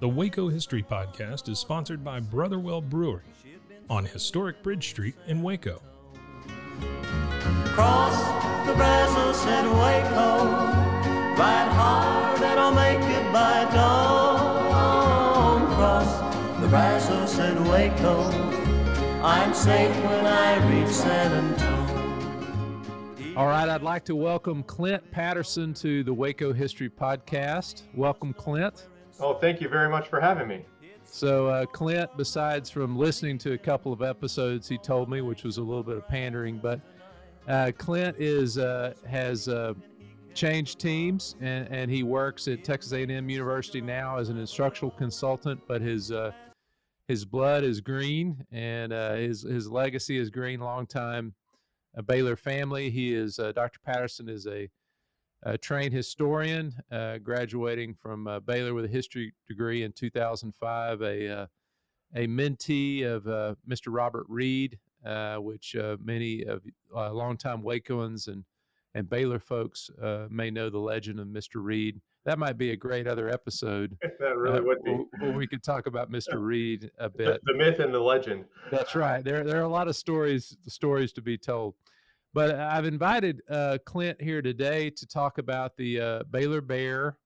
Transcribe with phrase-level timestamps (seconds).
[0.00, 3.24] The Waco History Podcast is sponsored by Brotherwell Brewery
[3.90, 5.82] on historic Bridge Street in Waco.
[7.64, 8.16] Cross
[8.68, 10.44] the Brazos and Waco,
[11.36, 15.66] ride hard and I'll make it by dawn.
[15.74, 18.22] Cross the Brazos and Waco,
[19.24, 23.34] I'm safe when I reach San Antonio.
[23.36, 27.82] All right, I'd like to welcome Clint Patterson to the Waco History Podcast.
[27.94, 28.86] Welcome, Clint.
[29.20, 30.64] Oh, thank you very much for having me.
[31.04, 35.42] So, uh, Clint, besides from listening to a couple of episodes, he told me, which
[35.42, 36.80] was a little bit of pandering, but
[37.48, 39.72] uh, Clint is uh, has uh,
[40.34, 45.58] changed teams and, and he works at Texas A&M University now as an instructional consultant.
[45.66, 46.32] But his uh,
[47.08, 50.60] his blood is green and uh, his his legacy is green.
[50.60, 51.34] Long time
[52.06, 52.90] Baylor family.
[52.90, 53.80] He is Dr.
[53.84, 54.68] Patterson is a
[55.44, 61.40] a trained historian, uh, graduating from uh, Baylor with a history degree in 2005, a,
[61.42, 61.46] uh,
[62.14, 63.86] a mentee of uh, Mr.
[63.88, 66.62] Robert Reed, uh, which uh, many of
[66.94, 68.44] uh, longtime Wacoans and,
[68.94, 69.90] and Baylor folks
[70.30, 71.56] may know the legend of Mr.
[71.56, 72.00] Reed.
[72.24, 73.96] That might be a great other episode.
[74.18, 74.98] that really would be.
[75.20, 76.34] Where, we could talk about Mr.
[76.36, 77.40] Reed a bit.
[77.44, 78.44] The, the myth and the legend.
[78.70, 79.24] That's right.
[79.24, 81.74] There, there are a lot of stories, stories to be told.
[82.34, 87.16] But I've invited uh, Clint here today to talk about the uh, Baylor Bear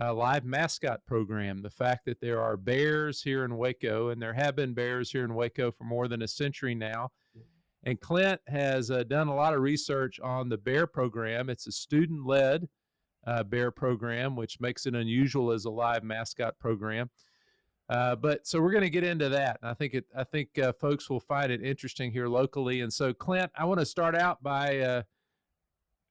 [0.00, 1.62] uh, live mascot program.
[1.62, 5.24] The fact that there are bears here in Waco, and there have been bears here
[5.24, 7.10] in Waco for more than a century now.
[7.84, 11.48] And Clint has uh, done a lot of research on the bear program.
[11.48, 12.68] It's a student led
[13.26, 17.10] uh, bear program, which makes it unusual as a live mascot program.
[17.88, 19.58] Uh, but so we're going to get into that.
[19.62, 20.04] And I think it.
[20.14, 22.82] I think uh, folks will find it interesting here locally.
[22.82, 25.02] And so, Clint, I want to start out by uh,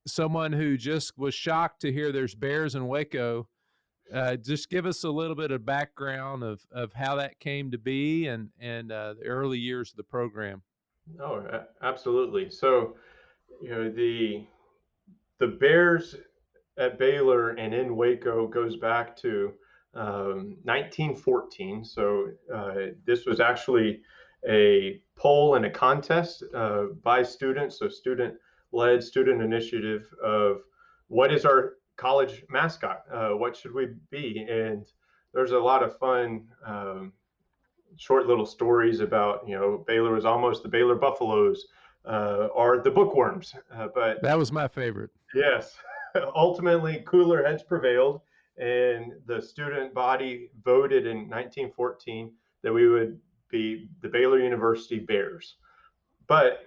[0.07, 3.47] someone who just was shocked to hear there's bears in Waco.
[4.11, 7.77] Uh, just give us a little bit of background of, of how that came to
[7.77, 10.63] be and and uh, the early years of the program.
[11.21, 11.45] Oh,
[11.83, 12.49] absolutely.
[12.49, 12.95] So,
[13.61, 14.45] you know the
[15.39, 16.15] the Bears
[16.77, 19.53] at Baylor and in Waco goes back to
[19.97, 21.84] um, 1914.
[21.84, 22.75] So uh,
[23.06, 24.02] this was actually
[24.47, 30.62] a poll and a contest uh, by students, so student-led, student initiative of
[31.07, 33.03] what is our college mascot?
[33.12, 34.46] Uh, what should we be?
[34.50, 34.86] And
[35.34, 37.13] there's a lot of fun, um,
[37.96, 41.66] short little stories about you know Baylor was almost the Baylor Buffaloes
[42.06, 45.09] uh, or the Bookworms, uh, but that was my favorite.
[45.34, 45.78] Yes,
[46.36, 48.22] ultimately cooler heads prevailed
[48.57, 52.31] and the student body voted in 1914
[52.63, 53.19] that we would
[53.50, 55.56] be the Baylor University Bears.
[56.28, 56.66] But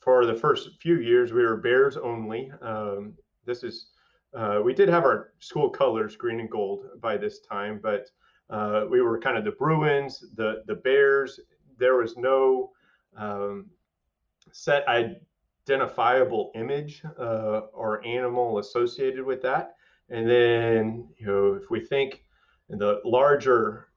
[0.00, 2.50] for the first few years, we were Bears only.
[2.62, 3.14] Um,
[3.44, 3.88] this is
[4.34, 8.10] uh, we did have our school colors, green and gold, by this time, but
[8.50, 11.40] uh, we were kind of the Bruins, the the Bears.
[11.78, 12.72] There was no
[13.16, 13.66] um,
[14.52, 19.75] set identifiable image uh, or animal associated with that.
[20.08, 22.22] And then, you know, if we think
[22.70, 23.88] in the larger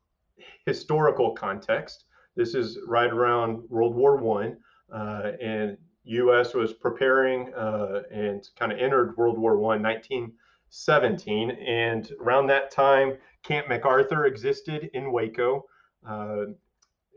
[0.65, 2.05] historical context,
[2.35, 4.57] this is right around World War One,
[4.93, 6.53] uh, and U.S.
[6.53, 13.17] was preparing uh, and kind of entered World War One, 1917, and around that time,
[13.43, 15.65] Camp MacArthur existed in Waco.
[16.07, 16.45] Uh,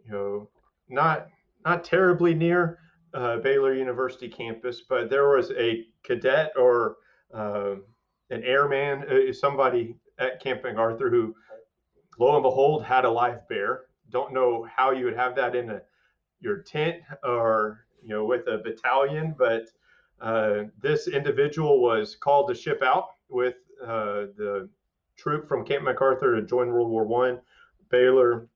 [0.05, 0.49] you know,
[0.89, 1.29] not
[1.65, 2.79] not terribly near
[3.15, 6.97] uh, Baylor University campus, but there was a cadet or
[7.33, 7.77] uh,
[8.33, 11.35] an airman, uh, somebody at Camp MacArthur who,
[12.19, 13.83] lo and behold, had a live bear.
[14.11, 15.83] Don't know how you would have that in a
[16.41, 19.67] your tent or you know with a battalion, but
[20.21, 24.69] uh, this individual was called to ship out with uh, the
[25.17, 27.41] troop from Camp MacArthur to join World War One.
[27.91, 28.49] Baylor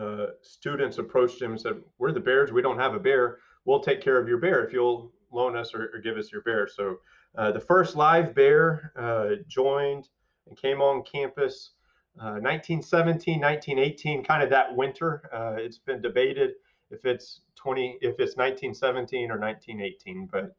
[0.00, 2.52] uh, students approached him and said, "We're the Bears.
[2.52, 3.38] We don't have a bear.
[3.64, 6.42] We'll take care of your bear if you'll loan us or, or give us your
[6.42, 6.98] bear." So
[7.36, 10.08] uh, the first live bear uh, joined
[10.48, 11.72] and came on campus
[12.18, 15.22] uh, 1917, 1918, kind of that winter.
[15.32, 16.54] Uh, it's been debated
[16.90, 20.56] if it's 20, if it's 1917 or 1918, but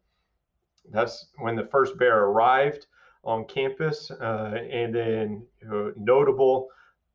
[0.92, 2.88] that's when the first bear arrived.
[3.24, 4.10] on campus.
[4.10, 6.70] Uh, and then you know, notable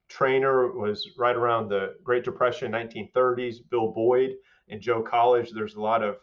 [0.09, 4.37] trainer was right around the Great Depression, 1930s, Bill Boyd
[4.69, 5.51] and Joe College.
[5.51, 6.19] There's a lot of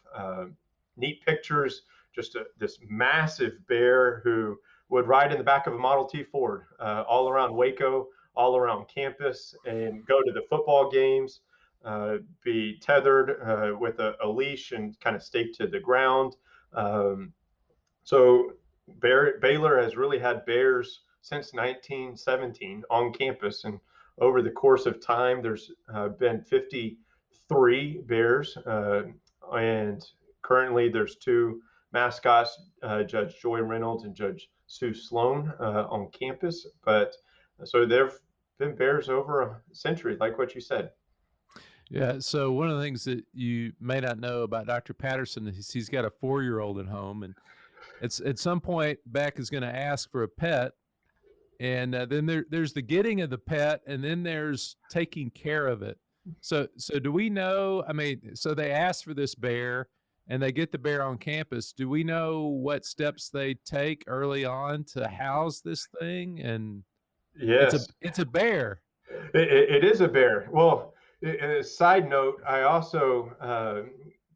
[0.96, 1.82] neat pictures.
[2.14, 4.58] Just a, this massive bear who
[4.90, 8.56] would ride in the back of a Model T Ford uh, all around Waco, all
[8.56, 11.42] around campus, and go to the football games,
[11.86, 16.36] uh, be tethered uh, with a, a, leash and kind of staked to the ground.
[16.74, 17.34] Um,
[18.04, 18.54] so
[19.00, 23.80] Bear, Baylor has really had bears since 1917 on campus, and
[24.20, 29.04] over the course of time, there's uh, been 53 bears, uh,
[29.54, 30.06] and
[30.42, 31.62] currently there's two
[31.94, 36.68] mascots, uh, Judge Joy Reynolds and Judge Sue Sloan, uh, on campus.
[36.84, 37.14] But
[37.64, 38.20] so there've
[38.60, 40.92] been bears over a century, like what you said.
[41.90, 42.18] Yeah.
[42.20, 44.94] So one of the things that you may not know about Dr.
[44.94, 47.36] Patterson is he's got a four-year-old at home, and
[48.02, 50.72] it's at some point Beck is going to ask for a pet,
[51.60, 55.68] and uh, then there, there's the getting of the pet, and then there's taking care
[55.68, 55.98] of it.
[56.42, 57.84] So, so do we know?
[57.88, 59.90] I mean, so they asked for this bear,
[60.28, 61.74] and they get the bear on campus.
[61.74, 66.40] Do we know what steps they take early on to house this thing?
[66.42, 66.84] And
[67.40, 68.82] yes, it's a it's a bear.
[69.34, 70.48] it, it is a bear.
[70.52, 70.94] Well,
[71.24, 73.82] a side note, I also uh,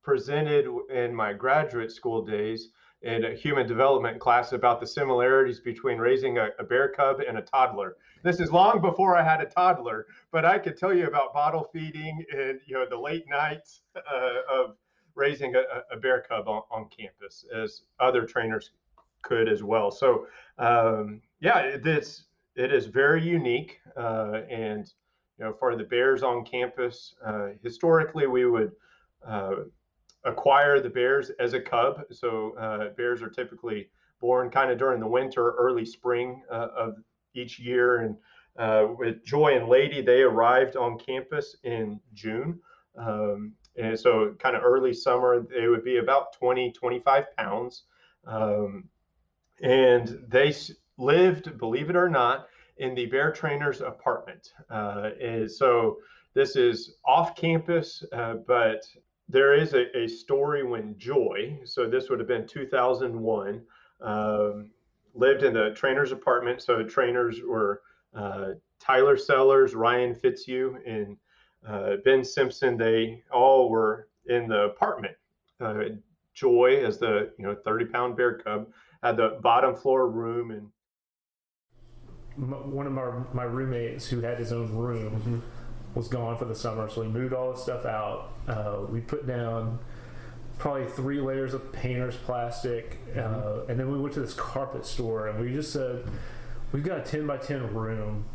[0.03, 2.69] presented in my graduate school days
[3.03, 7.37] in a human development class about the similarities between raising a, a, bear cub and
[7.37, 7.95] a toddler.
[8.23, 11.69] This is long before I had a toddler, but I could tell you about bottle
[11.71, 14.75] feeding and you know the late nights uh, of
[15.17, 18.71] raising a, a bear cub on, on, campus, as other trainers
[19.23, 19.91] could as well.
[19.91, 20.27] So
[20.57, 22.23] um, yeah, this
[22.55, 24.91] it is very unique, uh, and
[25.37, 28.71] you know for the bears on campus, uh, historically we would
[29.27, 29.55] uh,
[30.23, 32.03] acquire the bears as a cub.
[32.11, 36.95] So uh, bears are typically born kind of during the winter, early spring uh, of
[37.33, 37.97] each year.
[37.97, 38.15] And
[38.57, 42.59] uh, with Joy and Lady, they arrived on campus in June.
[42.97, 47.83] Um, and so kind of early summer, they would be about 20, 25 pounds.
[48.25, 48.85] Um,
[49.61, 50.53] and they
[50.97, 52.47] lived, believe it or not,
[52.77, 54.53] in the bear trainer's apartment.
[54.69, 55.97] Uh, and so
[56.33, 58.85] this is off campus, uh, but
[59.29, 63.61] there is a, a story when Joy, so this would have been 2001,
[64.01, 64.69] um,
[65.13, 66.61] lived in the trainer's apartment.
[66.61, 67.81] So trainers were
[68.13, 71.17] uh, Tyler Sellers, Ryan Fitzhugh, and
[71.63, 72.77] Ben Simpson.
[72.77, 75.15] They all were in the apartment.
[75.59, 75.83] Uh,
[76.33, 78.67] Joy, as the you know 30 pound bear cub,
[79.01, 80.69] had the bottom floor room and
[82.37, 85.13] one of my my roommates who had his own room.
[85.13, 85.39] Mm-hmm
[85.97, 88.31] was gone for the summer, so we moved all the stuff out.
[88.47, 89.79] Uh, we put down
[90.57, 93.71] probably three layers of painter's plastic, uh, mm-hmm.
[93.71, 96.05] and then we went to this carpet store and we just said,
[96.71, 98.25] "We've got a ten by ten room.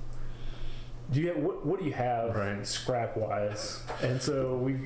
[1.12, 2.66] Do you have, what, what do you have right.
[2.66, 4.76] scrap wise?" And so we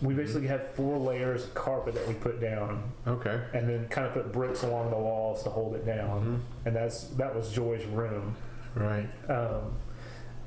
[0.00, 2.92] we basically had four layers of carpet that we put down.
[3.06, 3.40] Okay.
[3.54, 6.20] And then kind of put bricks along the walls to hold it down.
[6.20, 6.36] Mm-hmm.
[6.66, 8.36] And that's that was Joy's room.
[8.74, 9.08] Right.
[9.28, 9.72] Um,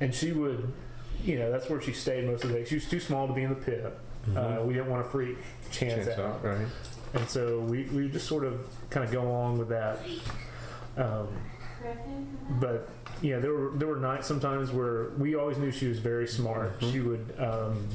[0.00, 0.72] and she would
[1.24, 2.64] you know, that's where she stayed most of the day.
[2.64, 3.98] She was too small to be in the pit.
[4.28, 4.36] Mm-hmm.
[4.36, 5.38] Uh, we didn't want to freak
[5.70, 6.18] chance, chance out.
[6.18, 6.44] out.
[6.44, 6.66] Right.
[7.14, 9.98] And so we, we just sort of kind of go along with that.
[10.96, 11.28] Um,
[12.60, 12.88] but
[13.22, 16.78] yeah, there were there were nights sometimes where we always knew she was very smart.
[16.80, 16.92] Mm-hmm.
[16.92, 17.34] She would.
[17.38, 17.88] Um,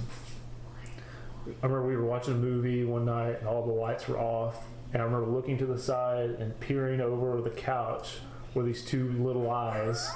[1.48, 4.64] I remember we were watching a movie one night and all the lights were off,
[4.94, 8.18] and I remember looking to the side and peering over the couch
[8.54, 10.12] with these two little eyes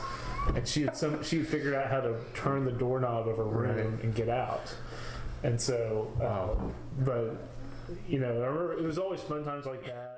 [0.54, 3.94] and she had some she figured out how to turn the doorknob of her room
[3.96, 4.04] right.
[4.04, 4.74] and get out.
[5.44, 6.74] And so, um,
[7.04, 7.36] but
[8.08, 10.14] you know, I remember it was always fun times like that.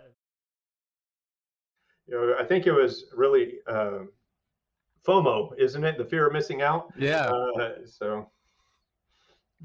[2.07, 3.99] You know, I think it was really uh,
[5.05, 5.97] FOMO, isn't it?
[5.97, 6.93] The fear of missing out.
[6.97, 7.25] Yeah.
[7.25, 8.29] Uh, so.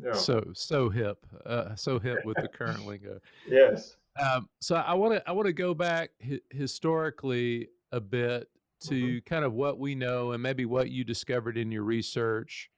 [0.03, 0.15] Yeah.
[0.15, 3.21] So so hip, uh, so hip with the current lingo.
[3.47, 3.97] Yes.
[4.19, 8.49] Um, so I want to I want to go back hi- historically a bit
[8.85, 9.19] to mm-hmm.
[9.27, 12.71] kind of what we know and maybe what you discovered in your research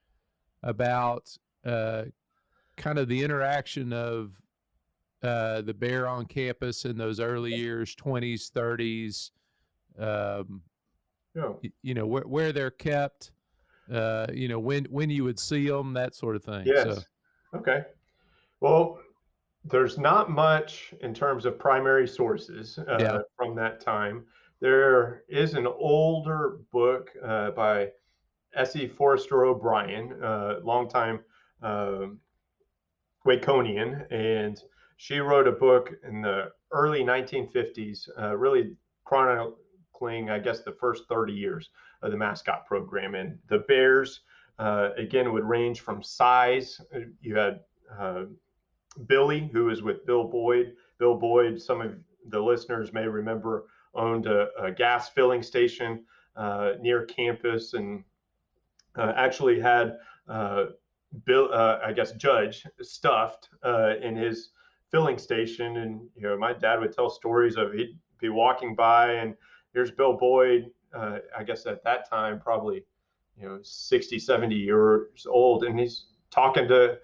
[0.62, 1.30] about
[1.64, 2.04] uh,
[2.76, 4.33] kind of the interaction of
[5.23, 9.30] uh, the bear on campus in those early years, 20s, 30s,
[9.99, 10.63] um,
[11.35, 11.53] yeah.
[11.63, 13.33] you, you know, where, where they're kept,
[13.93, 16.65] uh, you know, when, when you would see them, that sort of thing.
[16.67, 16.85] Yes.
[16.85, 17.03] So.
[17.59, 17.85] Okay.
[18.61, 18.99] Well,
[19.65, 23.19] there's not much in terms of primary sources uh, yeah.
[23.37, 24.25] from that time.
[24.61, 27.91] There is an older book uh, by
[28.55, 28.89] S.E.
[28.89, 31.21] Forrester O'Brien, uh, longtime
[31.63, 32.07] uh,
[33.27, 34.63] Waconian, and
[34.97, 39.57] she wrote a book in the early 1950s, uh, really chrono-
[40.03, 41.71] I guess, the first 30 years
[42.03, 43.15] of the mascot program.
[43.15, 44.21] And the Bears,
[44.59, 46.81] uh, again, would range from size.
[47.21, 47.61] You had
[47.99, 48.25] uh,
[49.07, 50.75] Billy, who was with Bill Boyd.
[50.99, 51.95] Bill Boyd, some of
[52.29, 56.05] the listeners may remember, owned a, a gas filling station
[56.37, 58.03] uh, near campus and
[58.97, 59.97] uh, actually had
[60.29, 60.67] uh,
[61.25, 63.49] Bill, uh, I guess, Judge stuffed
[64.03, 64.51] in his
[64.91, 65.79] filling station.
[65.79, 69.35] And, you know, my dad would tell stories of he'd be walking by and
[69.75, 72.85] here's Bill Boyd, I guess at that time, probably,
[73.38, 75.64] you know, 60, 70 years old.
[75.64, 76.99] And he's talking to,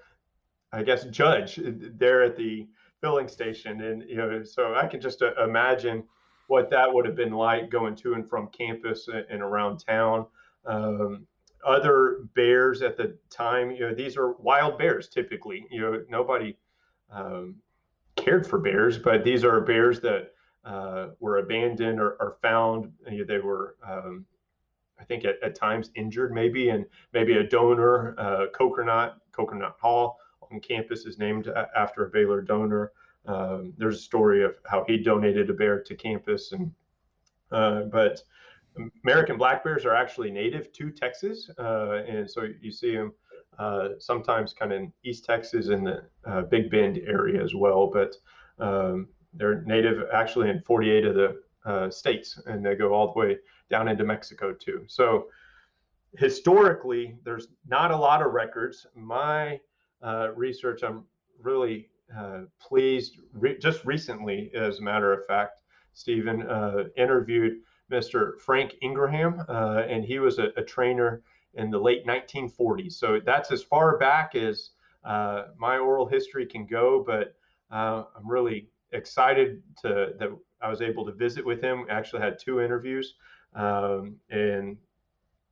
[0.73, 2.69] I guess, Judge there at the
[3.01, 3.83] filling station.
[3.83, 6.05] And, you know, so I can just imagine
[6.47, 10.27] what that would have been like going to and from campus and around town.
[10.67, 11.27] Um,
[11.67, 15.67] other bears at the time, you know, these are wild bears typically.
[15.71, 16.57] You know, nobody
[17.13, 17.57] um,
[18.17, 20.33] cared for bears, but these are bears that
[20.65, 22.93] uh, were abandoned or, or found.
[23.07, 24.27] They were, um,
[24.99, 30.19] I think, at, at, times injured, maybe, and maybe a donor, uh, Kokernot Kokernot Hall
[30.51, 32.93] on campus is named after a Baylor donor.
[33.27, 36.73] Um, there's a story of how he donated a bear to campus, and
[37.53, 38.23] uh, but
[39.05, 43.13] American black bears are actually native to Texas, uh, and so you see them
[43.59, 47.87] uh, sometimes kind of in East Texas in the uh, Big Bend area as well.
[47.87, 48.17] But
[48.59, 53.19] um, they're native actually in 48 of the uh, states, and they go all the
[53.19, 54.85] way down into Mexico too.
[54.89, 55.27] So
[56.17, 58.87] historically, there's not a lot of records.
[58.95, 59.61] My
[60.03, 61.05] uh, research, I'm
[61.41, 63.19] really uh, pleased.
[63.33, 67.59] Re- just recently, as a matter of fact, Stephen uh, interviewed
[67.91, 68.39] Mr.
[68.41, 71.23] Frank Ingraham, uh, and he was a, a, trainer
[71.55, 72.93] in the late 1940s.
[72.93, 74.71] So that's as far back as
[75.05, 77.05] uh, my oral history can go.
[77.05, 77.35] But
[77.71, 80.31] I'm really excited to that
[80.61, 81.87] I was able to visit with him.
[81.91, 83.15] Actually had two interviews,
[83.55, 84.77] um, and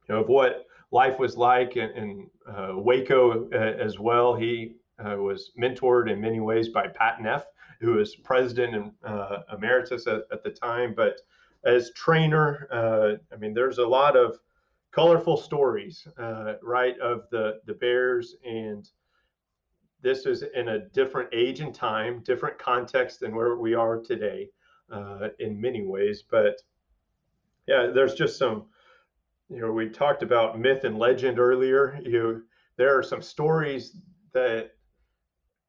[0.09, 2.31] you know of what life was like in, in
[2.83, 4.35] Waco as well.
[4.35, 7.47] He uh, was mentored in many ways by Pat Neff,
[7.81, 10.95] who was president and uh, emeritus at, at, the time.
[10.95, 11.21] But
[11.65, 14.39] as trainer, uh, I mean, there's a lot of
[14.91, 18.89] colorful stories, uh, right, of the the Bears, and
[20.01, 24.49] this is in a different age and time, different context than where we are today,
[24.91, 26.23] uh, in many ways.
[26.29, 26.61] But
[27.67, 28.67] yeah, there's just some.
[29.51, 31.99] You know, we talked about myth and legend earlier.
[32.05, 32.43] You,
[32.77, 33.97] there are some stories
[34.35, 34.73] that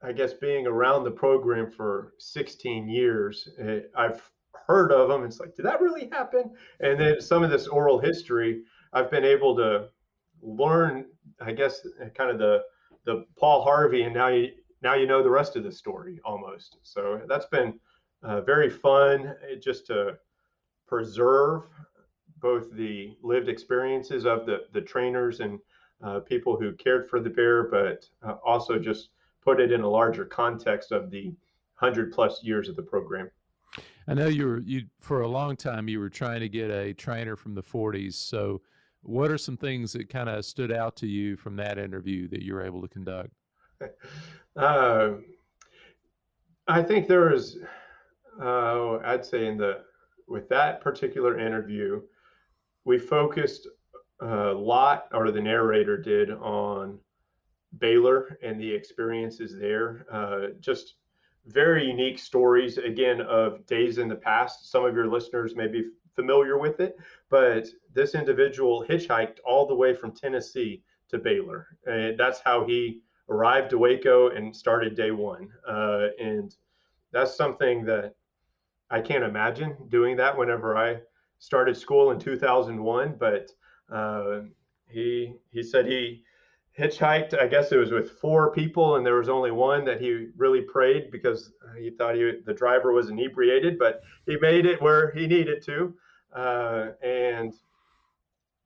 [0.01, 4.21] I guess being around the program for 16 years, eh, I've
[4.67, 5.23] heard of them.
[5.23, 6.51] It's like, did that really happen?
[6.79, 9.89] And then some of this oral history, I've been able to
[10.41, 11.05] learn,
[11.41, 12.63] I guess, eh, kind of the
[13.05, 14.51] the Paul Harvey, and now you
[14.81, 16.77] now you know the rest of the story almost.
[16.83, 17.79] So that's been
[18.23, 20.17] uh, very fun, eh, just to
[20.87, 21.63] preserve
[22.41, 25.59] both the lived experiences of the the trainers and
[26.03, 29.09] uh, people who cared for the bear, but uh, also just
[29.41, 31.25] put it in a larger context of the
[31.79, 33.29] 100 plus years of the program.
[34.07, 36.93] I know you were you for a long time you were trying to get a
[36.93, 38.15] trainer from the 40s.
[38.15, 38.61] So,
[39.01, 42.41] what are some things that kind of stood out to you from that interview that
[42.41, 43.31] you were able to conduct?
[44.55, 45.11] Uh,
[46.67, 47.57] I think there was,
[48.41, 49.83] uh, I'd say in the
[50.27, 52.01] with that particular interview,
[52.85, 53.67] we focused
[54.21, 56.99] a lot, or the narrator did, on
[57.79, 60.05] Baylor and the experiences there.
[60.11, 60.95] Uh, just
[61.47, 64.71] very unique stories, again, of days in the past.
[64.71, 65.89] Some of your listeners may be
[66.19, 66.97] familiar with it,
[67.29, 71.67] but this individual hitchhiked all the way from Tennessee to Baylor.
[71.85, 75.47] And that's how he arrived to Waco and started day one.
[75.65, 76.53] Uh, and
[77.13, 78.15] that's something that
[78.89, 80.97] I can't imagine doing that whenever I
[81.37, 83.15] started school in 2001.
[83.17, 83.51] But
[83.89, 84.41] uh,
[84.87, 86.23] he he said he
[86.77, 87.39] hitchhiked.
[87.39, 90.61] I guess it was with four people, and there was only one that he really
[90.61, 95.27] prayed because he thought he the driver was inebriated, but he made it where he
[95.27, 95.95] needed to.
[96.35, 97.53] Uh, and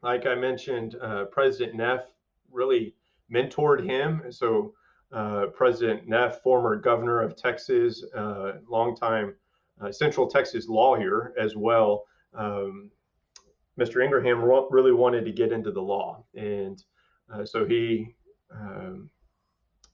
[0.02, 2.02] like I mentioned, uh, President Neff
[2.52, 2.96] really
[3.32, 4.24] mentored him.
[4.30, 4.74] So
[5.12, 9.36] uh, President Neff, former governor of Texas, uh, longtime
[9.82, 12.06] uh, Central Texas lawyer as well.
[12.34, 12.90] Um,
[13.80, 14.04] Mr.
[14.04, 16.84] Ingraham really wanted to get into the law and
[17.34, 18.16] uh, so he
[18.52, 19.10] um,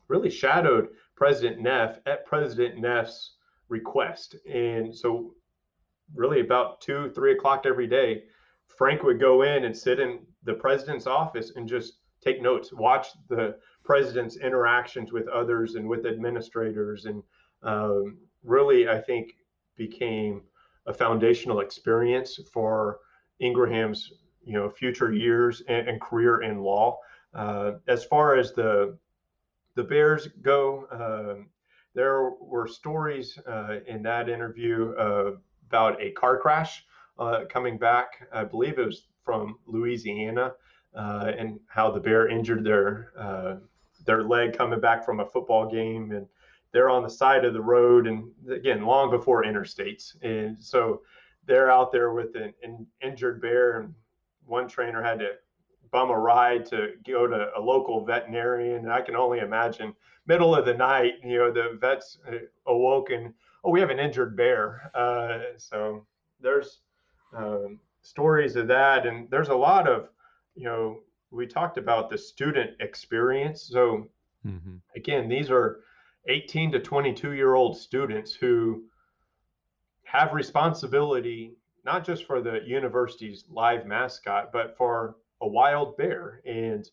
[0.07, 3.35] really shadowed President Neff at President Neff's
[3.69, 4.35] request.
[4.49, 5.33] And so,
[6.13, 8.23] really, about two, three o'clock every day,
[8.67, 13.07] Frank would go in and sit in the president's office and just take notes, watch
[13.27, 17.23] the president's interactions with others and with administrators, and
[17.63, 19.33] um, really, I think,
[19.75, 20.41] became
[20.85, 22.99] a foundational experience for
[23.41, 24.11] Ingraham's
[24.43, 26.97] you know future years and, and career in law.
[27.33, 28.97] Uh, as far as the
[29.75, 31.49] the Bears go, um,
[31.93, 35.31] there were stories uh, in that interview uh,
[35.69, 36.83] about a car crash
[37.19, 38.27] uh, coming back.
[38.33, 40.53] I believe it was from Louisiana,
[40.95, 43.55] uh, and how the Bear injured their uh,
[44.05, 46.25] their leg coming back from a football game, and
[46.71, 51.01] they're on the side of the road, and again, long before interstates, and so
[51.45, 53.93] they're out there with an, an injured bear, and
[54.45, 55.31] one trainer had to
[55.91, 58.77] bum a ride to go to a local veterinarian.
[58.85, 59.93] And I can only imagine
[60.27, 63.33] middle of the night, you know, the vets uh, awoken.
[63.63, 64.91] Oh, we have an injured bear.
[64.93, 66.05] Uh, so
[66.39, 66.79] there's
[67.35, 70.09] um, stories of that, and there's a lot of,
[70.55, 70.99] you know,
[71.31, 73.69] we talked about the student experience.
[73.71, 74.07] So
[74.45, 74.77] mm-hmm.
[74.95, 75.81] again, these are
[76.27, 78.83] 18 to 22 year old students who
[80.03, 86.41] have responsibility not just for the university's live mascot, but for a wild bear.
[86.45, 86.87] And,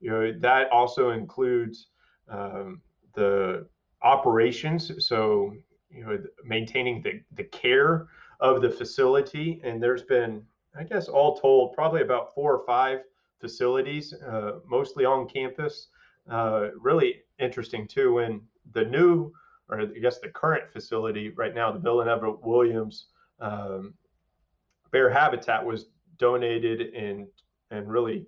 [0.00, 1.88] you know, that also includes
[2.28, 2.80] um,
[3.14, 3.66] the
[4.02, 4.90] operations.
[5.06, 5.54] So,
[5.92, 8.08] you know, maintaining the, the care
[8.40, 9.60] of the facility.
[9.64, 10.42] And there's been,
[10.78, 13.00] I guess, all told, probably about four or five
[13.40, 15.88] facilities, uh, mostly on campus.
[16.30, 18.14] Uh, really interesting too.
[18.14, 18.40] When
[18.72, 19.32] the new,
[19.68, 23.06] or I guess the current facility right now, the Bill and Everett Williams
[23.40, 23.94] um,
[24.92, 25.86] Bear Habitat was
[26.18, 27.26] donated and
[27.70, 28.26] and really,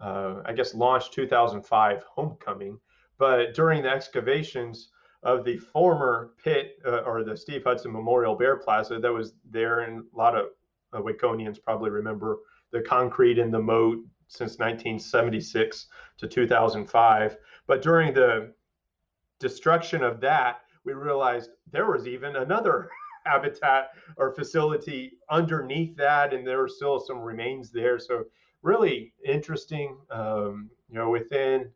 [0.00, 2.80] uh, I guess, launched 2005 Homecoming.
[3.18, 4.88] But during the excavations
[5.26, 9.80] of the former pit uh, or the Steve Hudson Memorial Bear Plaza that was there,
[9.80, 10.46] and a lot of
[10.92, 12.38] uh, Waconians probably remember
[12.70, 17.36] the concrete in the moat since 1976 to 2005.
[17.66, 18.52] But during the
[19.40, 22.88] destruction of that, we realized there was even another
[23.26, 27.98] habitat or facility underneath that, and there were still some remains there.
[27.98, 28.26] So
[28.62, 31.68] really interesting, um, you know, within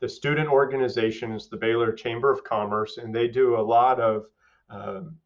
[0.00, 4.26] the student organization is the Baylor Chamber of Commerce, and they do a lot of
[4.70, 5.16] um,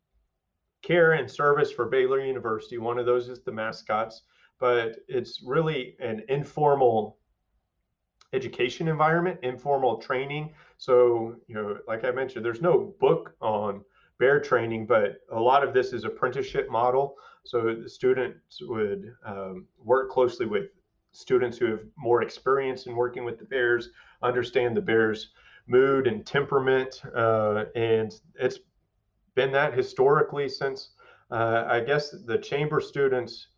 [0.83, 2.79] care and service for Baylor University.
[2.79, 4.23] One of those is the mascots,
[4.59, 7.19] but it's really an informal
[8.33, 10.55] education environment, informal training.
[10.79, 13.83] So, you know, like I mentioned, there's no book on
[14.19, 17.17] bear training, but a lot of this is apprenticeship model.
[17.45, 20.67] So the students would um, work closely with
[21.13, 23.91] students who have more experience in working with the bears,
[24.23, 25.31] understand the bears'
[25.67, 28.59] mood and temperament, uh, and it's
[29.35, 30.91] been that historically since
[31.31, 33.49] uh, I guess the chamber students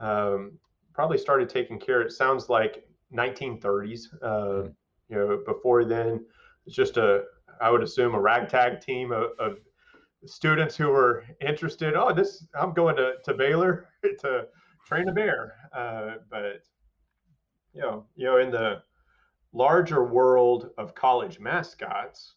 [0.00, 0.52] um,
[0.94, 2.00] probably started taking care.
[2.00, 4.06] It sounds like 1930s.
[4.22, 4.68] Uh, hmm.
[5.10, 6.24] you know, before then,
[6.66, 7.24] it's just a
[7.60, 9.58] I would assume a ragtag team of, of
[10.26, 11.94] students who were interested.
[11.94, 13.88] Oh, this I'm going to, to Baylor
[14.20, 14.46] to
[14.86, 15.54] train a bear.
[15.72, 16.62] Uh, but
[17.78, 18.82] you know, you know, in the
[19.52, 22.34] larger world of college mascots,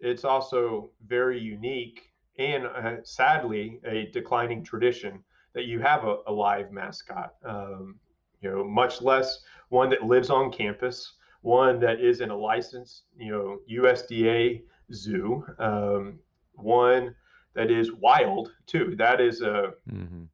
[0.00, 6.32] it's also very unique and uh, sadly a declining tradition that you have a, a
[6.32, 7.36] live mascot.
[7.42, 7.98] Um,
[8.42, 9.38] you know, much less
[9.70, 14.62] one that lives on campus, one that is in a licensed, you know, USDA
[14.92, 15.42] zoo.
[15.58, 16.18] Um,
[16.52, 17.14] one
[17.54, 18.94] that is wild too.
[18.98, 20.24] That is a mm-hmm.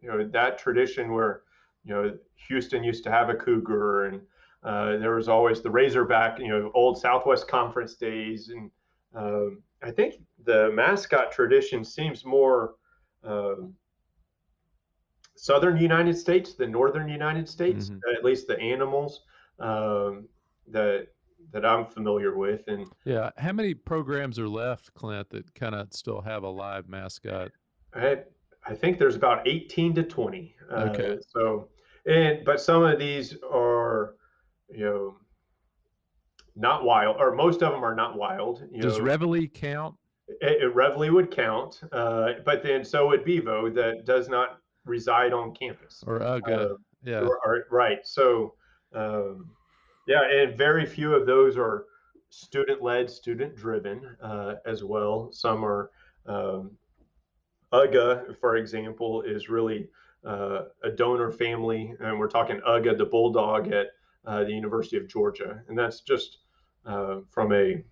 [0.00, 1.42] you know that tradition where
[1.84, 2.16] you know
[2.48, 4.20] Houston used to have a cougar and
[4.64, 8.70] uh, there was always the Razorback, you know, old Southwest Conference days, and
[9.14, 10.14] um, I think
[10.44, 12.74] the mascot tradition seems more
[13.24, 13.56] uh,
[15.34, 17.88] southern United States than northern United States.
[17.88, 18.16] Mm-hmm.
[18.16, 19.22] At least the animals
[19.58, 20.28] um,
[20.68, 21.08] that
[21.52, 22.62] that I'm familiar with.
[22.68, 26.88] And yeah, how many programs are left, Clint, that kind of still have a live
[26.88, 27.50] mascot?
[27.94, 28.18] I
[28.64, 30.54] I think there's about 18 to 20.
[30.70, 31.14] Okay.
[31.14, 31.68] Uh, so
[32.06, 34.14] and but some of these are
[34.70, 35.16] you know
[36.54, 38.62] not wild, or most of them are not wild.
[38.80, 39.04] Does know.
[39.04, 39.94] Reveille count?
[40.40, 45.32] It, it Reveille would count, uh, but then so would Bevo that does not reside
[45.32, 46.02] on campus.
[46.06, 47.20] Or UGA, uh, yeah.
[47.20, 47.98] Or, or, right.
[48.04, 48.54] So
[48.94, 49.50] um,
[50.06, 51.86] yeah, and very few of those are
[52.30, 55.30] student led, student driven uh, as well.
[55.32, 55.90] Some are,
[56.26, 56.72] um,
[57.72, 59.88] UGA, for example, is really
[60.26, 61.94] uh, a donor family.
[62.00, 63.88] And we're talking UGA, the bulldog at
[64.24, 65.62] uh, the University of Georgia.
[65.68, 66.38] And that's just
[66.86, 67.82] uh, from a,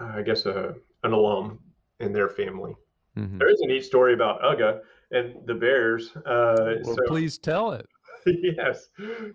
[0.00, 0.74] I guess, a,
[1.04, 1.60] an alum
[2.00, 2.74] in their family.
[3.16, 3.38] Mm-hmm.
[3.38, 6.10] There is a neat story about UGA and the Bears.
[6.16, 7.86] Uh, well, so, please tell it.
[8.26, 8.88] yes.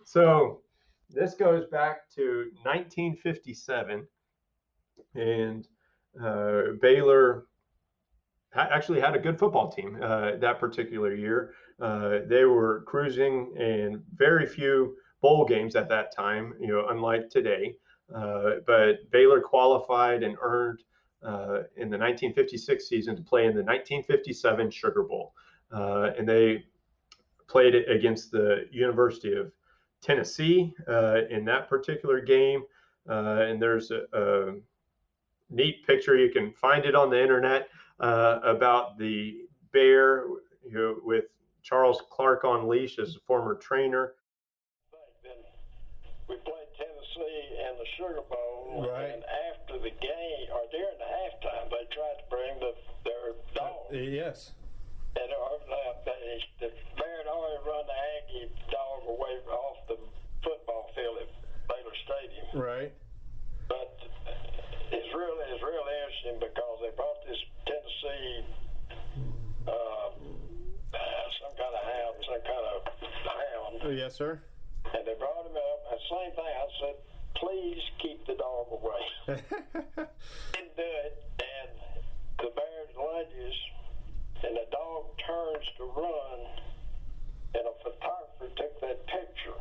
[0.03, 0.61] So
[1.09, 4.07] this goes back to 1957,
[5.15, 5.67] and
[6.21, 7.45] uh, Baylor
[8.63, 11.53] actually had a good football team uh, that particular year.
[11.79, 17.29] Uh, they were cruising in very few bowl games at that time, you know, unlike
[17.29, 17.75] today.
[18.13, 20.83] Uh, but Baylor qualified and earned
[21.23, 25.33] uh, in the 1956 season to play in the 1957 Sugar Bowl.
[25.71, 26.63] Uh, and they
[27.47, 29.51] played it against the University of
[30.01, 32.63] Tennessee uh, in that particular game.
[33.07, 34.53] And there's a, a,
[35.49, 40.25] neat picture, you can find it on the internet, uh, about the bear
[40.65, 41.25] you know, with
[41.63, 44.13] Charles Clark on leash as a former trainer.
[46.27, 49.15] We played Tennessee in the Sugar Bowl, Right.
[49.15, 52.71] and after the game, or during the halftime, they tried to bring the,
[53.07, 53.87] their dog.
[53.95, 54.51] Yes.
[55.15, 59.97] And uh, they, the bear had already run the Aggie dog away off the
[60.43, 61.29] football field at
[61.71, 62.47] Baylor Stadium.
[62.59, 62.91] Right.
[63.71, 63.97] But
[64.91, 68.45] it's really it's really interesting because they brought this Tennessee
[69.67, 70.09] uh,
[71.43, 72.79] some kind of hound, some kind of
[73.27, 74.39] hound, Oh, Yes, sir.
[74.95, 75.79] and they brought him up.
[75.91, 76.95] And same thing, I said,
[77.35, 79.03] please keep the dog away.
[80.55, 81.71] Didn't do it, and
[82.39, 83.55] the bear lunges,
[84.43, 86.39] and the dog turns to run,
[87.55, 89.59] and a photographer took that picture.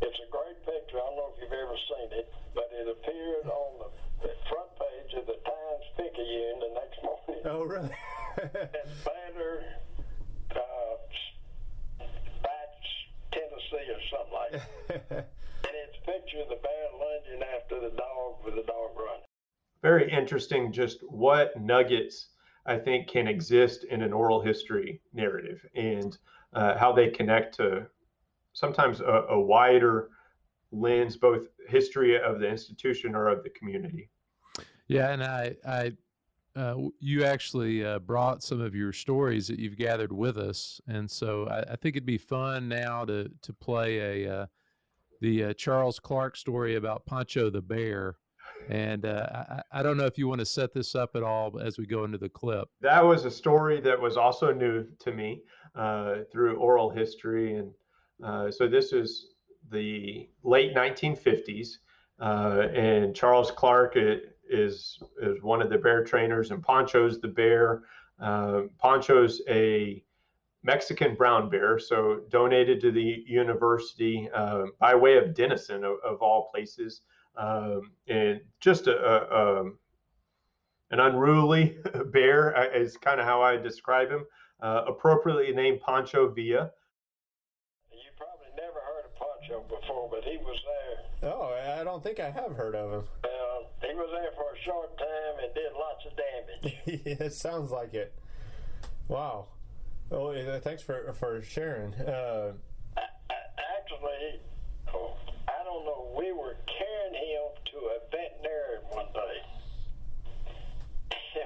[0.00, 0.98] It's a great picture.
[0.98, 4.70] I don't know if you've ever seen it, but it appeared on the, the front
[4.78, 7.42] page of the Times Picayune the next morning.
[7.44, 7.90] oh, really?
[8.38, 8.70] And
[9.02, 9.64] Baylor,
[10.54, 10.94] uh,
[11.98, 12.88] Bats,
[13.32, 15.10] Tennessee, or something like that.
[15.66, 19.24] and it's a picture of the bear lunging after the dog with the dog running.
[19.82, 22.28] Very interesting, just what nuggets
[22.64, 26.16] I think can exist in an oral history narrative and
[26.52, 27.88] uh, how they connect to
[28.58, 30.10] sometimes a, a wider
[30.72, 34.10] lens, both history of the institution or of the community.
[34.88, 35.92] Yeah, and I, I,
[36.56, 41.08] uh, you actually uh, brought some of your stories that you've gathered with us, and
[41.08, 44.46] so I, I think it'd be fun now to to play a uh,
[45.20, 48.16] the uh, Charles Clark story about Pancho the bear,
[48.68, 51.60] and uh, I, I don't know if you want to set this up at all
[51.60, 52.68] as we go into the clip.
[52.80, 55.42] That was a story that was also new to me
[55.74, 57.56] uh, through oral history.
[57.56, 57.70] And
[58.22, 59.28] uh, so this is
[59.70, 61.78] the late 1950s.
[62.20, 67.82] Uh, and Charles Clark is, is one of the bear trainers, and Pancho's the bear.
[68.20, 70.02] Uh, Pancho's a
[70.62, 76.20] Mexican brown bear, so donated to the university uh, by way of Denison, of, of
[76.20, 77.02] all places.
[77.36, 79.78] Um, and just a, a, um,
[80.90, 81.78] an unruly
[82.12, 84.24] bear uh, is kind of how I describe him.
[84.60, 86.70] Uh, appropriately named Pancho Villa.
[87.92, 90.58] You probably never heard of Pancho before, but he was
[91.22, 91.32] there.
[91.32, 93.04] oh, I don't think I have heard of him.
[93.24, 93.28] Uh,
[93.86, 96.76] he was there for a short time and did lots of damage.
[97.22, 98.12] it sounds like it.
[99.08, 99.46] Wow.
[100.10, 101.94] Oh, yeah, thanks for for sharing.
[101.94, 102.52] Uh,
[102.96, 104.40] A- Actually,
[104.94, 105.14] oh,
[105.48, 106.14] I don't know.
[106.18, 109.36] We were carrying him to a veterinarian one day.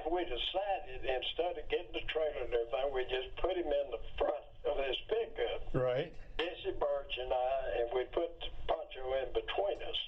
[0.03, 3.87] And we decided instead of getting the trailer and everything, we just put him in
[3.91, 5.61] the front of his pickup.
[5.73, 6.11] right.
[6.39, 8.31] Jesse Birch and I, and we put
[8.67, 9.99] Pancho in between us.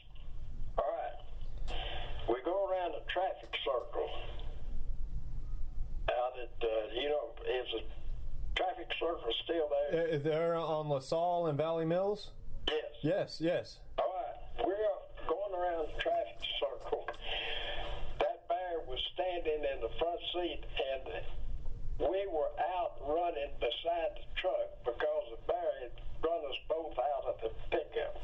[0.78, 1.76] All right.
[2.30, 4.10] We go around a traffic circle.
[6.10, 7.82] Out at, uh, you know, is the
[8.56, 10.16] traffic circle still there?
[10.16, 12.32] Uh, they're on LaSalle and Valley Mills.
[12.68, 12.86] Yes.
[13.02, 13.38] Yes.
[13.40, 13.80] Yes.
[14.00, 14.78] All right, we're
[15.28, 17.08] going around the traffic circle.
[18.20, 24.26] That bear was standing in the front seat, and we were out running beside the
[24.42, 25.92] truck because the bear had
[26.26, 28.18] run us both out of the pickup.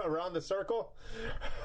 [0.04, 0.92] Around the circle.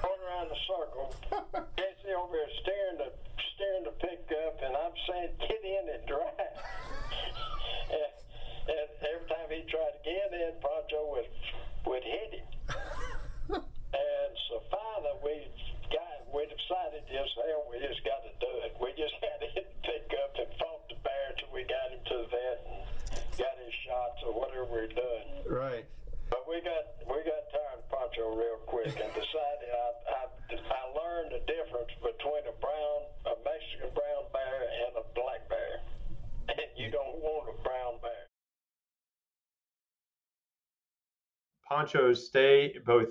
[0.01, 1.13] Going around the circle,
[1.77, 3.09] Jesse over here steering the
[3.53, 6.33] steering the pickup, and I'm saying, "Get in and drive."
[7.93, 8.12] and,
[8.73, 11.29] and every time he tried to get in, Pancho would
[11.86, 12.47] would hit him.
[13.53, 15.33] and so finally, we
[15.93, 18.73] got we decided just hell, we just got to do it.
[18.81, 22.01] We just had to hit the pickup and fought the bear till we got him
[22.01, 22.81] to the vet and
[23.37, 25.27] got his shots or whatever we're doing.
[25.49, 25.85] Right.
[26.29, 30.83] But we got we got tired of Pancho real quick and decided I, I I
[30.97, 35.81] learned the difference between a brown a Mexican brown bear and a black bear.
[36.49, 38.27] And you don't want a brown bear.
[41.69, 43.09] Pancho's stay both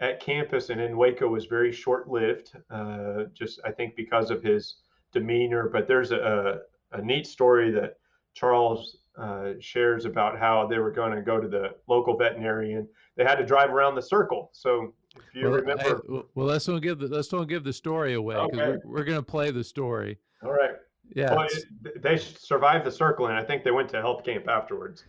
[0.00, 4.42] at campus and in Waco was very short lived, uh, just I think because of
[4.42, 4.76] his
[5.12, 5.68] demeanor.
[5.68, 7.98] But there's a, a, a neat story that
[8.34, 12.88] Charles uh, shares about how they were going to go to the local veterinarian.
[13.16, 14.50] They had to drive around the circle.
[14.52, 17.64] So if you well, remember, hey, well, well, let's don't give the let's don't give
[17.64, 18.78] the story away because Okay.
[18.84, 20.18] we're, we're going to play the story.
[20.42, 20.72] all right.
[21.16, 21.34] Yeah.
[21.34, 25.04] Well, it- they survived the circle, and I think they went to health camp afterwards.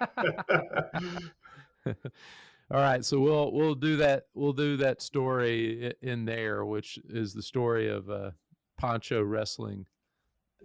[2.70, 4.24] All right, so we'll we'll do that.
[4.34, 8.30] We'll do that story in there, which is the story of uh,
[8.78, 9.84] Pancho wrestling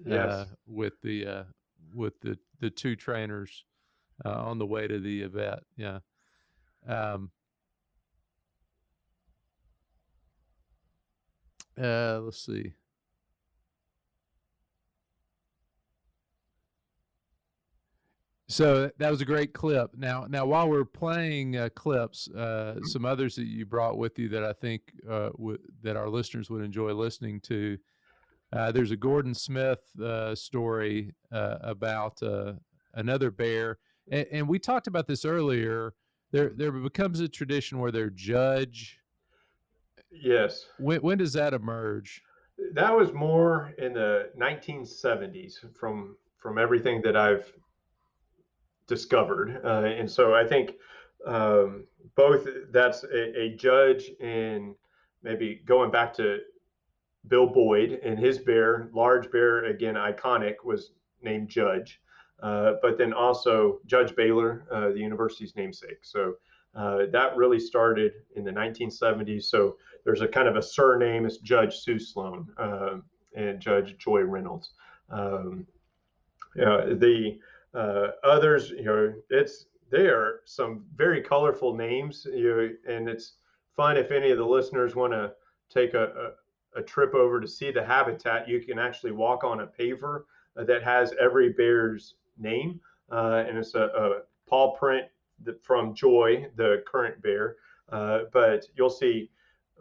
[0.05, 0.29] Yes.
[0.29, 1.43] uh, with the uh,
[1.93, 3.65] with the the two trainers
[4.25, 5.61] uh, on the way to the event.
[5.75, 5.99] Yeah.
[6.87, 7.31] Um,
[11.81, 12.73] uh, let's see.
[18.49, 19.91] So that was a great clip.
[19.97, 24.29] Now, now while we're playing uh, clips, uh, some others that you brought with you
[24.29, 27.77] that I think uh, w- that our listeners would enjoy listening to.
[28.53, 32.53] Uh, there's a Gordon Smith uh, story uh, about uh,
[32.93, 33.77] another bear,
[34.09, 35.93] and, and we talked about this earlier.
[36.31, 38.99] There, there becomes a tradition where they're judge.
[40.11, 40.65] yes.
[40.77, 42.21] When, when does that emerge?
[42.73, 47.51] That was more in the 1970s from from everything that I've
[48.87, 50.75] discovered, uh, and so I think
[51.25, 54.75] um, both that's a, a judge and
[55.23, 56.39] maybe going back to
[57.27, 62.01] Bill Boyd and his bear, large bear again, iconic was named Judge,
[62.41, 65.99] uh, but then also Judge Baylor, uh, the university's namesake.
[66.03, 66.35] So
[66.75, 69.43] uh, that really started in the 1970s.
[69.43, 72.97] So there's a kind of a surname is Judge Sue Sloan uh,
[73.35, 74.71] and Judge Joy Reynolds.
[75.09, 75.65] Um,
[76.55, 77.39] the
[77.73, 83.33] uh, others, you know, it's they are some very colorful names, you know, and it's
[83.75, 85.31] fun if any of the listeners want to
[85.69, 86.31] take a, a,
[86.77, 88.47] a trip over to see the habitat.
[88.47, 90.23] You can actually walk on a paver
[90.55, 92.79] that has every bear's name,
[93.11, 94.09] uh, and it's a, a
[94.47, 95.05] paw print
[95.61, 97.57] from Joy, the current bear.
[97.89, 99.29] Uh, but you'll see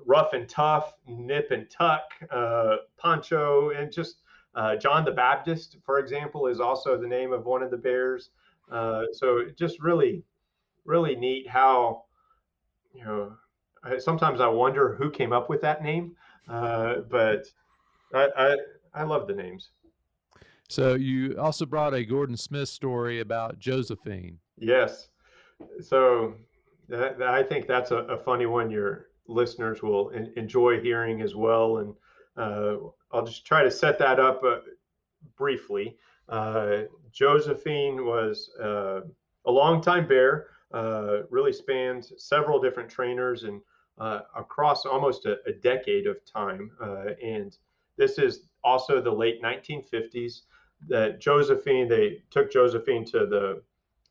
[0.04, 4.22] rough and tough, nip and tuck, uh, Pancho, and just
[4.54, 8.30] uh, John the Baptist, for example, is also the name of one of the bears.
[8.70, 10.24] Uh, so just really,
[10.84, 12.04] really neat how,
[12.92, 13.32] you know,
[13.98, 16.16] sometimes I wonder who came up with that name,
[16.48, 17.46] uh, but
[18.14, 18.56] I, I,
[18.94, 19.70] I love the names.
[20.68, 24.38] So you also brought a Gordon Smith story about Josephine.
[24.58, 25.08] Yes.
[25.80, 26.34] So
[26.88, 31.22] that, that- I think that's a, a funny one your listeners will en- enjoy hearing
[31.22, 31.78] as well.
[31.78, 31.94] And
[32.36, 32.76] uh,
[33.12, 34.58] I'll just try to set that up uh,
[35.36, 35.96] briefly.
[36.28, 36.82] Uh,
[37.12, 39.00] Josephine was uh,
[39.46, 43.62] a longtime bear, uh, really spanned several different trainers and uh,
[43.98, 46.70] across almost a, a decade of time.
[46.80, 47.56] Uh, and
[47.96, 50.42] this is also the late 1950s
[50.88, 53.62] that Josephine, they took Josephine to the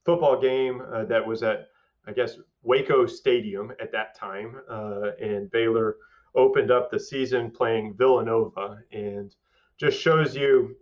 [0.04, 1.70] football game uh, that was at,
[2.08, 4.62] I guess, Waco Stadium at that time.
[4.70, 5.98] Uh, and Baylor
[6.36, 9.36] opened up the season playing Villanova and
[9.78, 10.76] just shows you,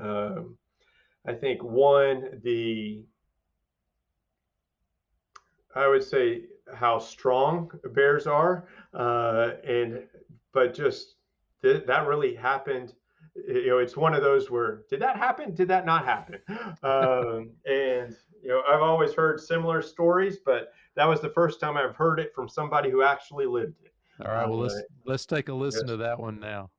[0.00, 0.56] um,
[1.26, 3.04] I think, one, the,
[5.74, 6.42] I would say,
[6.74, 8.68] how strong Bears are.
[8.94, 10.02] Uh, and,
[10.52, 11.16] but just
[11.62, 12.94] th- that really happened
[13.46, 15.54] you know, it's one of those where did that happen?
[15.54, 16.40] Did that not happen?
[16.82, 21.76] Um, and you know, I've always heard similar stories, but that was the first time
[21.76, 23.92] I've heard it from somebody who actually lived it.
[24.24, 25.90] All right, well Uh, let's let's take a listen yes.
[25.90, 26.70] to that one now.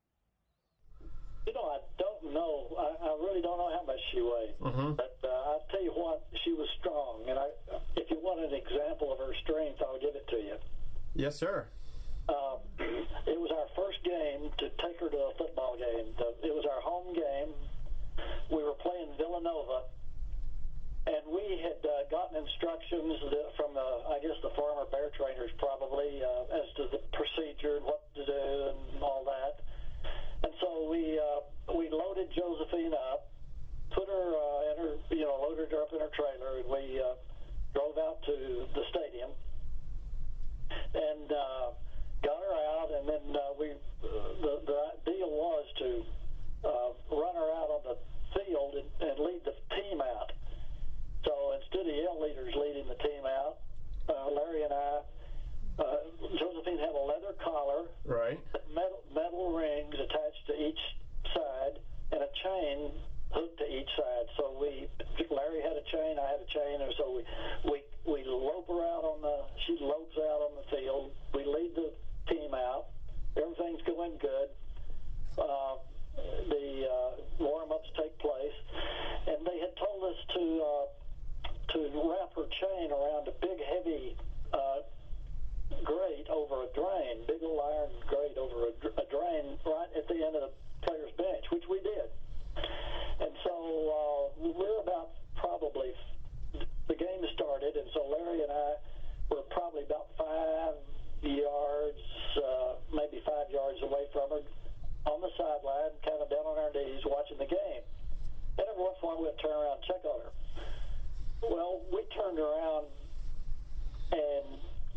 [1.45, 2.75] You know, I don't know.
[2.77, 4.55] I, I really don't know how much she weighed.
[4.61, 4.93] Mm-hmm.
[4.93, 7.25] But uh, I'll tell you what, she was strong.
[7.27, 7.47] And I,
[7.95, 10.55] if you want an example of her strength, I'll give it to you.
[11.15, 11.67] Yes, sir.
[12.29, 12.61] Uh,
[13.25, 16.13] it was our first game to take her to a football game.
[16.17, 17.53] The, it was our home game.
[18.51, 19.89] We were playing Villanova,
[21.07, 23.17] and we had uh, gotten instructions
[23.57, 27.85] from the, I guess, the former bear trainers probably uh, as to the procedure, and
[27.85, 29.63] what to do, and all that.
[30.43, 31.41] And so we uh,
[31.73, 33.31] we loaded Josephine up,
[33.91, 36.99] put her uh, in her, you know, loaded her up in her trailer, and we
[37.01, 37.15] uh,
[37.73, 39.31] drove out to the stadium
[40.93, 41.65] and uh,
[42.23, 42.89] got her out.
[42.97, 44.07] And then uh, we uh,
[44.41, 45.89] the the deal was to
[46.65, 47.97] uh, run her out on the
[48.35, 50.31] field and, and lead the team out.
[51.25, 53.57] So instead of yell leaders leading the team out,
[54.07, 54.99] uh, Larry and I,
[55.79, 55.97] uh,
[56.39, 58.39] Josephine had a leather collar Right.
[58.73, 60.79] metal, metal rings attached to each
[61.35, 61.79] side
[62.11, 62.91] and a chain
[63.31, 64.27] hooked to each side.
[64.37, 64.87] So we,
[65.29, 67.23] Larry had a chain, I had a chain, and so we
[67.65, 69.45] we we lope her out on the.
[69.67, 71.11] She lopes out on the field.
[71.33, 71.93] We lead the
[72.29, 72.89] team out.
[73.37, 74.49] Everything's going good.
[75.37, 75.77] Uh,
[76.49, 78.57] the uh, warm-ups take place,
[79.27, 80.85] and they had told us to uh,
[81.73, 84.17] to wrap her chain around a big, heavy.
[84.51, 84.81] Uh,
[85.85, 90.15] grate over a drain, big old iron grate over a, a drain right at the
[90.15, 92.09] end of the player's bench, which we did.
[92.55, 95.91] And so uh, we're about probably
[96.87, 98.73] the game started, and so Larry and I
[99.29, 100.75] were probably about five
[101.21, 102.01] yards,
[102.37, 104.41] uh, maybe five yards away from her
[105.05, 107.83] on the sideline, kind of down on our knees watching the game.
[108.57, 110.31] And every once in a while we'd turn around and check on her.
[111.43, 112.87] Well, we turned around
[114.11, 114.45] and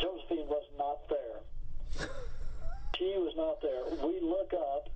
[0.01, 2.09] Josephine was not there.
[2.97, 3.85] she was not there.
[4.03, 4.89] We look up,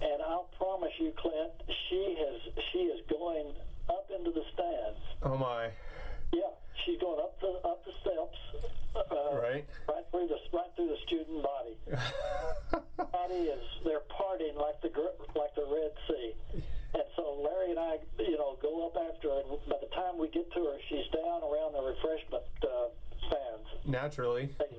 [0.00, 1.52] and I'll promise you, Clint,
[1.88, 2.40] she has
[2.72, 3.54] she is going
[3.88, 5.00] up into the stands.
[5.22, 5.68] Oh my.
[6.32, 6.50] Yeah,
[6.84, 8.38] she's going up the up the steps,
[8.96, 9.64] uh, Right.
[9.88, 11.74] right through the right through the student body.
[13.12, 14.90] body is they're partying like the
[15.34, 16.34] like the Red Sea,
[16.94, 19.40] and so Larry and I, you know, go up after her.
[19.40, 22.88] And by the time we get to her, she's down around the refreshment uh,
[23.26, 23.68] stands.
[23.86, 24.50] Naturally.
[24.56, 24.70] What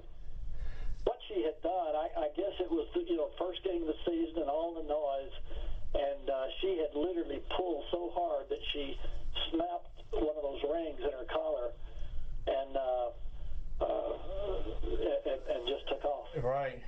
[1.34, 4.00] she had done, I, I guess it was the, you know first game of the
[4.06, 5.34] season and all the noise,
[5.96, 8.98] and uh, she had literally pulled so hard that she
[9.52, 11.72] snapped one of those rings in her collar,
[12.48, 13.08] and uh,
[13.80, 14.14] uh,
[15.26, 16.28] and, and just took off.
[16.44, 16.82] Right.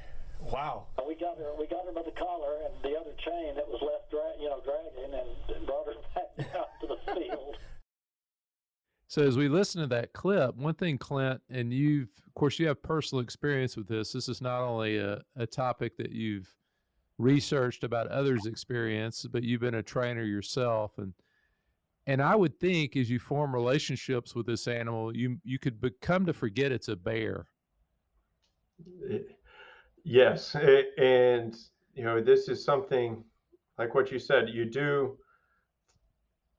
[0.52, 0.88] Wow.
[1.00, 1.56] Uh, We got her.
[1.58, 4.50] We got her by the collar and the other chain that was left, dra- you
[4.52, 7.56] know, dragging, and brought her back out to the field.
[9.14, 12.66] So as we listen to that clip, one thing, Clint, and you've, of course, you
[12.66, 14.12] have personal experience with this.
[14.12, 16.52] This is not only a, a topic that you've
[17.20, 21.14] researched about others' experience, but you've been a trainer yourself, and
[22.08, 26.26] and I would think as you form relationships with this animal, you you could become
[26.26, 27.46] to forget it's a bear.
[29.12, 29.20] Eh,
[30.04, 31.56] yes, eh, and
[31.94, 33.24] you know this is something
[33.78, 34.50] like what you said.
[34.50, 35.20] You do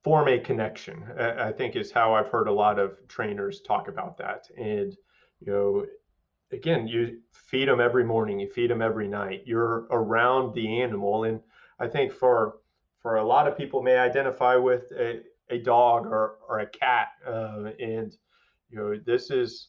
[0.04, 1.02] form a connection.
[1.18, 4.46] I think is how I've heard a lot of trainers talk about that.
[4.56, 4.94] And
[5.40, 5.86] you know,
[6.52, 9.42] again, you feed them every morning, you feed them every night.
[9.46, 11.40] You're around the animal, and
[11.80, 12.58] I think for
[13.00, 17.08] for a lot of people may identify with a, a dog or or a cat,
[17.26, 18.14] uh, and
[18.68, 19.68] you know this is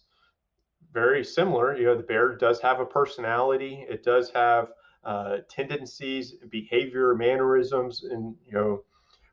[0.94, 1.78] very similar.
[1.78, 3.86] You know, the bear does have a personality.
[3.90, 4.70] It does have
[5.06, 8.84] uh, tendencies, behavior, mannerisms, and you know,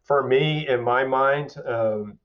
[0.04, 2.18] for me, in my mind, um,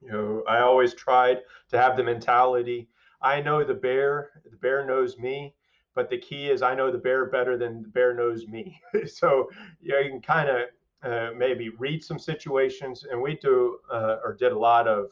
[0.00, 1.38] you know, I always tried
[1.70, 2.88] to have the mentality:
[3.22, 5.54] I know the bear, the bear knows me,
[5.94, 8.80] but the key is I know the bear better than the bear knows me.
[9.06, 10.60] so you, know, you can kind of
[11.02, 15.10] uh, maybe read some situations, and we do uh, or did a lot of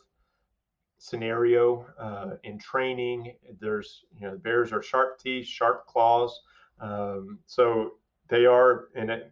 [1.03, 3.35] scenario uh, in training.
[3.61, 6.41] There's, you know, bears are sharp teeth, sharp claws.
[6.81, 7.95] Um, so
[8.29, 9.29] they are, in a-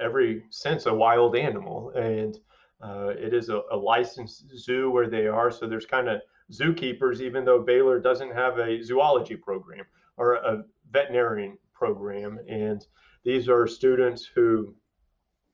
[0.00, 1.90] every sense, a wild animal.
[1.90, 2.38] And
[2.82, 5.50] uh, it is a, a licensed zoo where they are.
[5.50, 9.84] So there's kind of zookeepers, even though Baylor doesn't have a zoology program
[10.16, 12.38] or a veterinarian program.
[12.48, 12.84] And
[13.24, 14.74] these are students who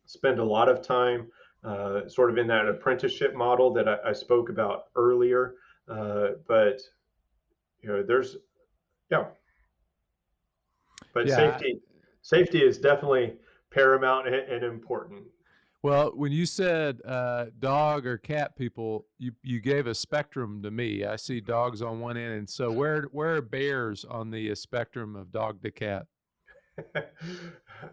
[0.06, 1.28] spend a lot of time
[1.64, 5.54] uh, sort of in that apprenticeship model that I, I spoke about earlier.
[5.88, 6.80] Uh, but
[7.82, 8.37] you know, there's
[9.11, 9.24] yeah,
[11.12, 11.80] but Yeah, safety
[12.22, 13.35] safety is definitely
[13.76, 15.24] paramount and, important.
[15.82, 20.70] Well, when you said uh, dog or cat people, you you gave a spectrum to
[20.70, 21.04] me.
[21.04, 24.54] I see dogs on one end, and so where where are bears on the uh,
[24.54, 26.06] spectrum of dog to cat?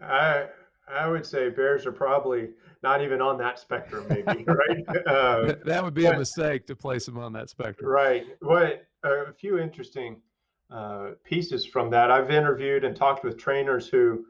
[0.02, 0.46] I
[0.88, 2.48] I would say bears are probably
[2.82, 5.06] not even on that spectrum, maybe right.
[5.06, 7.88] Uh, that would be a mistake to place them on that spectrum.
[7.90, 8.24] Right.
[8.40, 10.20] What a few interesting
[10.70, 12.10] uh, pieces from that.
[12.10, 14.26] I've interviewed and talked with trainers who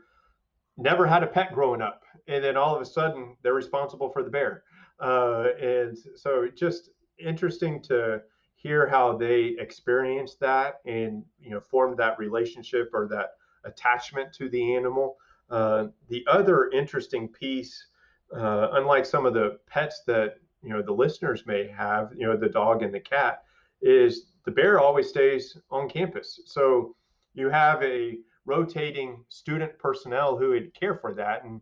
[0.77, 4.23] never had a pet growing up, and then all of a sudden they're responsible for
[4.23, 4.65] the bear.
[5.01, 8.21] Uh, and so just interesting to
[8.55, 13.33] hear how they experienced that and you know formed that relationship or that
[13.65, 15.17] attachment to the animal.
[15.51, 17.87] Uh, the other interesting piece,
[18.35, 22.37] uh, unlike some of the pets that you know the listeners may have, you know
[22.37, 23.43] the dog and the cat,
[23.83, 26.41] is the bear always stays on campus.
[26.47, 26.95] So
[27.35, 31.61] you have a rotating student personnel who would care for that, and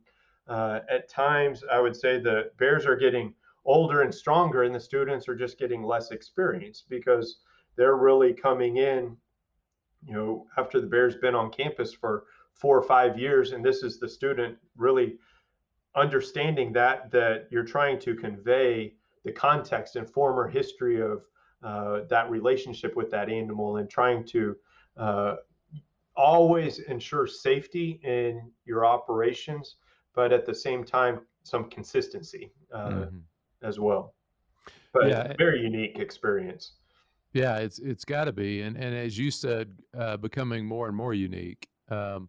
[0.48, 3.34] uh, at times I would say the bears are getting
[3.64, 7.38] older and stronger, and the students are just getting less experience because
[7.76, 9.16] they're really coming in,
[10.04, 13.82] you know, after the bear's been on campus for four or five years, and this
[13.82, 15.18] is the student really
[15.94, 18.94] understanding that that you're trying to convey
[19.24, 21.22] the context and former history of
[21.62, 24.56] uh, that relationship with that animal and trying to
[24.96, 25.36] uh,
[26.16, 29.76] always ensure safety in your operations,
[30.14, 33.22] but at the same time, some consistency uh, Mhm.
[33.62, 34.14] as well.
[34.92, 35.34] But Yeah.
[35.38, 36.74] very unique experience.
[37.32, 40.96] Yeah, it's it's got to be, and and as you said, uh, becoming more and
[40.96, 41.68] more unique.
[41.88, 42.28] Um,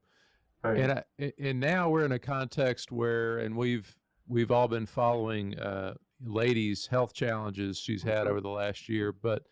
[0.63, 0.77] Right.
[0.79, 3.93] and I, a- and now we're in a context where, and we've
[4.27, 9.11] we've all been following uh, Lady's health challenges she's had over the last year.
[9.11, 9.43] But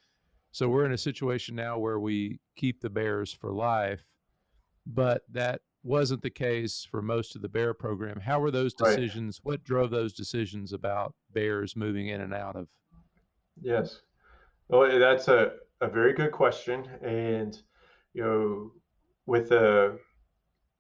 [0.51, 4.05] so we're in a situation now where we keep the bears for life,
[4.85, 8.19] but that wasn't the case for most of the bear program.
[8.19, 8.95] How were those Right.
[8.95, 9.39] decisions?
[9.43, 12.67] What drove those decisions about bears moving in and out of?
[13.61, 14.01] Yes.
[14.67, 16.85] Well, eh, that's a, a very good question.
[17.01, 17.59] And,
[18.13, 18.71] you know,
[19.25, 19.99] with the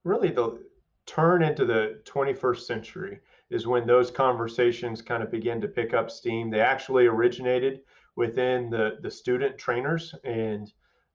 [0.03, 0.63] really the
[1.05, 6.09] turn into the 21st century is when those conversations kind of begin to pick up
[6.09, 6.49] steam.
[6.49, 7.81] They actually originated
[8.15, 10.71] within the, the student trainers and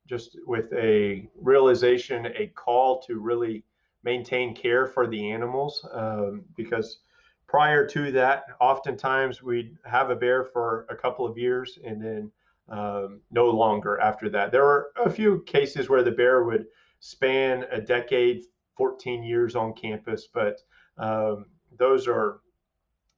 [0.07, 3.65] just with a realization, a call to really
[4.03, 7.01] maintain care for the animals um, because
[7.49, 12.31] prior to that, oftentimes we'd have a bear for a couple of years and then
[12.69, 14.51] um, no longer after that.
[14.51, 16.67] There were a few cases where the bear would
[17.01, 18.45] span a decade,
[18.77, 20.61] 14 years on campus, but
[20.99, 21.47] um,
[21.79, 22.41] those are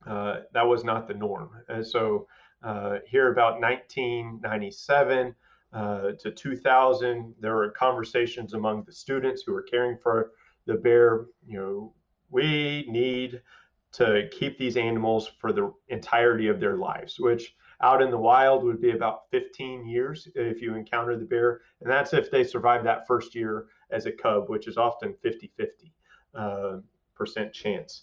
[0.07, 1.51] uh, that was not the norm.
[1.69, 2.27] And so
[2.63, 5.35] uh, here about 1997
[5.73, 10.33] uh, to 2000, there were conversations among the students who were caring for
[10.67, 11.27] the bear.
[11.47, 11.95] You know,
[12.31, 13.43] we need
[13.93, 18.65] to keep these animals for the entirety of their lives, which out in the wild
[18.65, 21.61] would be about 15 years if you encounter the bear.
[21.81, 25.53] And that's if they survive that first year as a cub, which is often 50
[25.57, 25.93] 50
[26.35, 26.77] uh,
[27.15, 28.03] percent chance.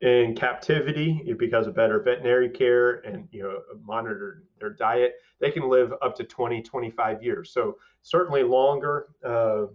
[0.00, 5.68] In captivity, because of better veterinary care and you know monitor their diet, they can
[5.68, 7.52] live up to 20, 25 years.
[7.52, 9.66] So certainly longer, uh,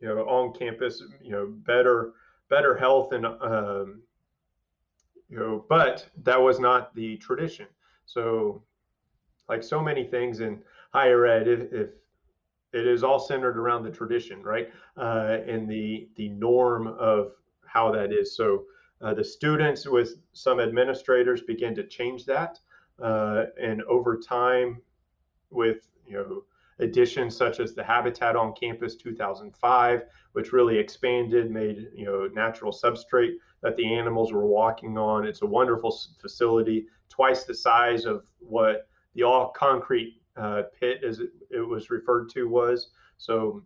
[0.00, 2.12] you know, on campus, you know, better
[2.50, 4.02] better health and um,
[5.30, 7.66] you know, but that was not the tradition.
[8.04, 8.62] So,
[9.48, 10.60] like so many things in
[10.92, 11.88] higher ed, if, if
[12.72, 17.32] it is all centered around the tradition, right, uh, and the the norm of
[17.64, 18.36] how that is.
[18.36, 18.64] So,
[19.00, 22.58] uh, the students with some administrators began to change that,
[23.02, 24.80] uh, and over time,
[25.50, 26.44] with you know
[26.78, 32.72] additions such as the Habitat on Campus 2005, which really expanded, made you know natural
[32.72, 35.26] substrate that the animals were walking on.
[35.26, 41.20] It's a wonderful facility, twice the size of what the all concrete uh, pit, as
[41.20, 42.90] it, it, was referred to, was.
[43.18, 43.62] So,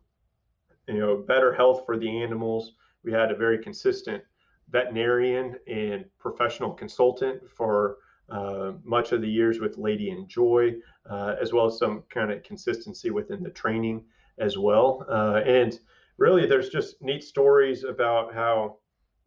[0.89, 2.73] you know, better health for the animals.
[3.05, 4.23] We had a very consistent
[4.71, 7.99] veterinarian and professional consultant for
[8.31, 10.75] uh, much of the years with Lady and Joy,
[11.09, 14.03] uh, as well as some kind of consistency within the training
[14.39, 15.05] as well.
[15.09, 15.79] Uh, and
[16.17, 18.79] really, there's just neat stories about how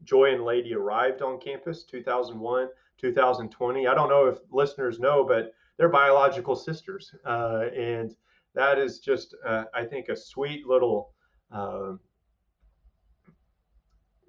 [0.04, 2.70] Joy and Lady arrived on campus 2001,
[3.00, 3.88] 2020.
[3.88, 7.14] I don't know if listeners know, but they're biological sisters.
[7.26, 8.16] Uh, and
[8.56, 11.14] that is just, uh, I think, a sweet little
[11.52, 11.94] uh,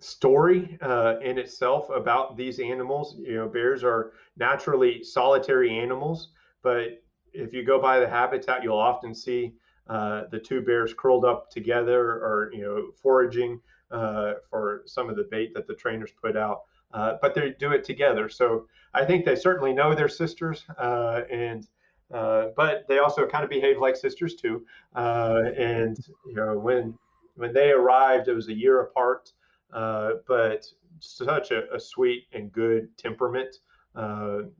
[0.00, 3.16] story uh, in itself about these animals.
[3.18, 6.30] You know, bears are naturally solitary animals,
[6.62, 9.54] but if you go by the habitat, you'll often see
[9.88, 15.16] uh, the two bears curled up together or, you know, foraging uh, for some of
[15.16, 16.62] the bait that the trainers put out.
[16.92, 18.28] Uh, but they do it together.
[18.28, 21.66] So I think they certainly know their sisters, uh, and
[22.12, 24.64] uh, but they also kind of behave like sisters too.
[24.94, 26.94] And you know when
[27.36, 29.32] when they arrived, it was a year apart,
[29.72, 30.66] uh, but
[31.00, 33.56] such a, a, sweet and good temperament.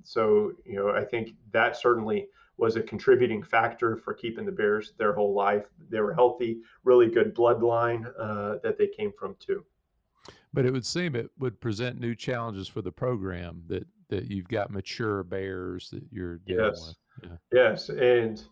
[0.02, 2.28] so you know I think that certainly
[2.58, 5.66] was a contributing factor for keeping the Bears their whole life.
[5.88, 9.64] They were healthy, really good bloodline uh, that they came from too.
[10.52, 14.48] But it would seem it would present new challenges for the program that that you've
[14.48, 16.94] got mature bears that you're dealing yes.
[17.22, 17.30] with.
[17.30, 17.36] Yeah.
[17.52, 18.42] Yes, and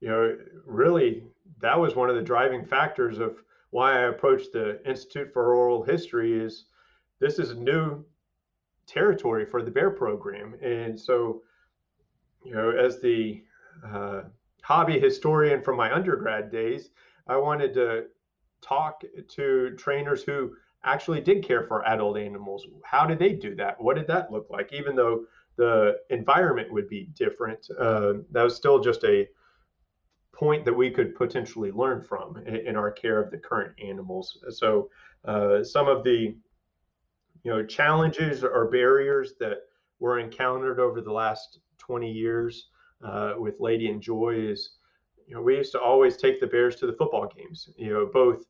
[0.00, 1.24] you know, really,
[1.60, 5.82] that was one of the driving factors of why I approached the Institute for Oral
[5.82, 6.38] History.
[6.38, 6.66] Is
[7.20, 8.04] this is new
[8.86, 11.42] territory for the bear program, and so
[12.44, 13.42] you know, as the
[13.86, 14.22] uh,
[14.62, 16.90] hobby historian from my undergrad days,
[17.26, 18.06] I wanted to
[18.62, 20.52] talk to trainers who
[20.84, 22.66] actually did care for adult animals.
[22.84, 23.80] How did they do that?
[23.80, 24.72] What did that look like?
[24.72, 25.24] Even though
[25.56, 29.28] the environment would be different, uh, that was still just a
[30.40, 34.38] point that we could potentially learn from in, in our care of the current animals.
[34.48, 34.88] So
[35.26, 36.34] uh, some of the
[37.44, 39.58] you know challenges or barriers that
[39.98, 42.68] were encountered over the last 20 years
[43.04, 44.76] uh, with Lady and Joy is,
[45.26, 47.68] you know, we used to always take the Bears to the football games.
[47.76, 48.46] You know, both,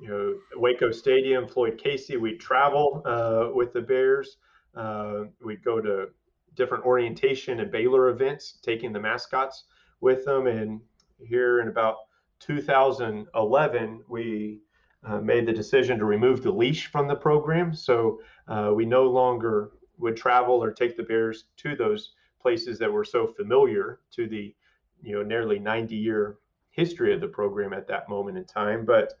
[0.00, 2.18] you know, Waco Stadium, Floyd Casey.
[2.18, 4.36] We'd travel uh, with the Bears.
[4.74, 6.08] Uh, we'd go to
[6.54, 9.64] different orientation and Baylor events, taking the mascots
[10.00, 10.46] with them.
[10.46, 10.80] And
[11.24, 11.96] here in about
[12.40, 14.60] 2011, we
[15.04, 17.74] uh, made the decision to remove the leash from the program.
[17.74, 22.92] So uh, we no longer would travel or take the Bears to those places that
[22.92, 24.54] were so familiar to the
[25.02, 26.38] you know nearly 90 year
[26.70, 28.84] history of the program at that moment in time.
[28.84, 29.14] But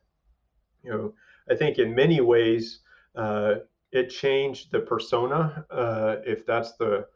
[0.82, 1.14] you know,
[1.50, 2.80] I think in many ways
[3.14, 3.56] uh,
[3.92, 7.06] it changed the persona, uh, if that's the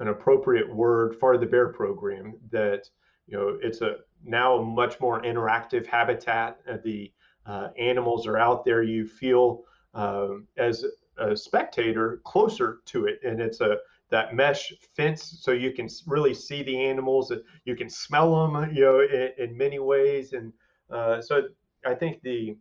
[0.00, 2.34] an appropriate word for the bear program.
[2.50, 2.88] That
[3.28, 6.58] you know, it's a now a much more interactive habitat.
[6.68, 7.12] Uh, the
[7.46, 8.82] uh, animals are out there.
[8.82, 9.64] You feel
[9.94, 10.84] um, as
[11.18, 13.76] a spectator closer to it, and it's a
[14.10, 17.32] that mesh fence so you can really see the animals
[17.64, 20.52] you can smell them you know in, in many ways and
[20.90, 21.42] uh, so
[21.86, 22.56] i think the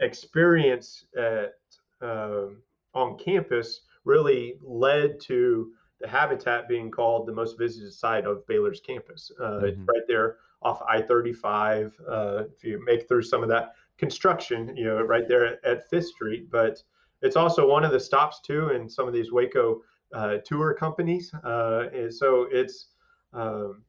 [0.00, 1.54] experience at,
[2.02, 2.46] uh,
[2.94, 8.80] on campus really led to the habitat being called the most visited site of baylor's
[8.80, 9.66] campus uh, mm-hmm.
[9.66, 14.84] it's right there off i-35 uh, if you make through some of that construction you
[14.84, 16.82] know right there at fifth street but
[17.22, 19.80] it's also one of the stops too in some of these waco
[20.12, 21.32] uh, tour companies.
[21.44, 22.88] Uh, and so it's,
[23.32, 23.82] um,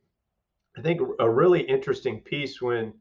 [0.78, 2.94] I think, a really interesting piece when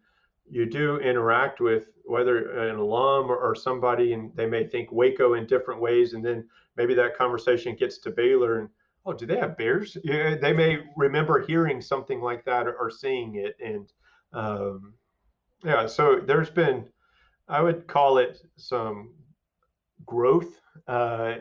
[0.49, 5.35] you do interact with whether an alum or, or, somebody and they may think Waco
[5.35, 6.13] in different ways.
[6.13, 8.69] And then maybe that conversation gets to Baylor and,
[9.07, 9.97] oh, do they have bears?
[10.05, 13.57] Yeah, they may remember hearing something like that or, or seeing it.
[13.65, 13.93] And
[14.33, 14.95] um,
[15.65, 16.85] yeah, so there's been,
[17.49, 19.15] I would call it some
[20.05, 21.37] growth uh,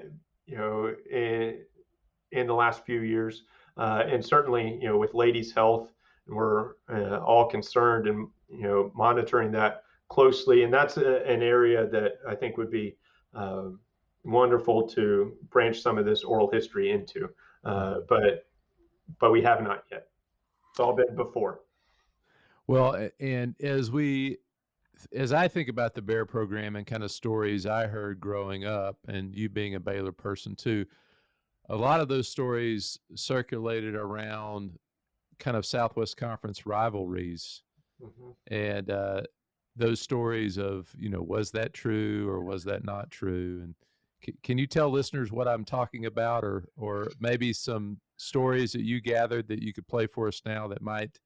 [0.45, 1.59] you know, in,
[2.31, 3.43] in the last few years,
[3.77, 5.91] uh, and certainly, you know, with Lady's health,
[6.27, 11.87] we're uh, all concerned and you know monitoring that closely, and that's a, an area
[11.87, 12.95] that I think would be
[13.33, 13.79] um,
[14.23, 17.29] wonderful to branch some of this oral history into,
[17.65, 18.47] uh, but
[19.19, 20.07] but we have not yet.
[20.71, 21.61] It's all been before.
[22.67, 24.37] Well, and as we
[25.13, 28.97] as I think about the Bear program and kind of stories I heard growing up,
[29.07, 30.85] and you being a Baylor person too,
[31.69, 34.77] a lot of those stories circulated around
[35.39, 37.61] kind of Southwest Conference rivalries,
[38.01, 38.53] mm-hmm.
[38.53, 39.21] and uh,
[39.75, 43.75] those stories of you know was that true or was that not true, and
[44.43, 49.01] can you tell listeners what I'm talking about, or or maybe some stories that you
[49.01, 51.19] gathered that you could play for us now that might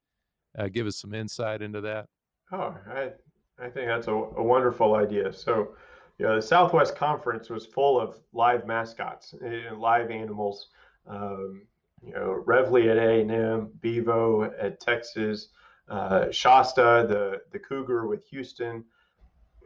[0.58, 2.06] uh, give us some insight into that?
[2.52, 3.10] Oh, I
[3.58, 5.32] I think that's a, a wonderful idea.
[5.32, 5.74] So,
[6.18, 10.68] you know, the Southwest Conference was full of live mascots, eh, live animals.
[11.06, 11.62] Um,
[12.02, 15.48] you know, Reveille at A&M, Bevo at Texas,
[15.88, 18.84] uh, Shasta, the the Cougar with Houston.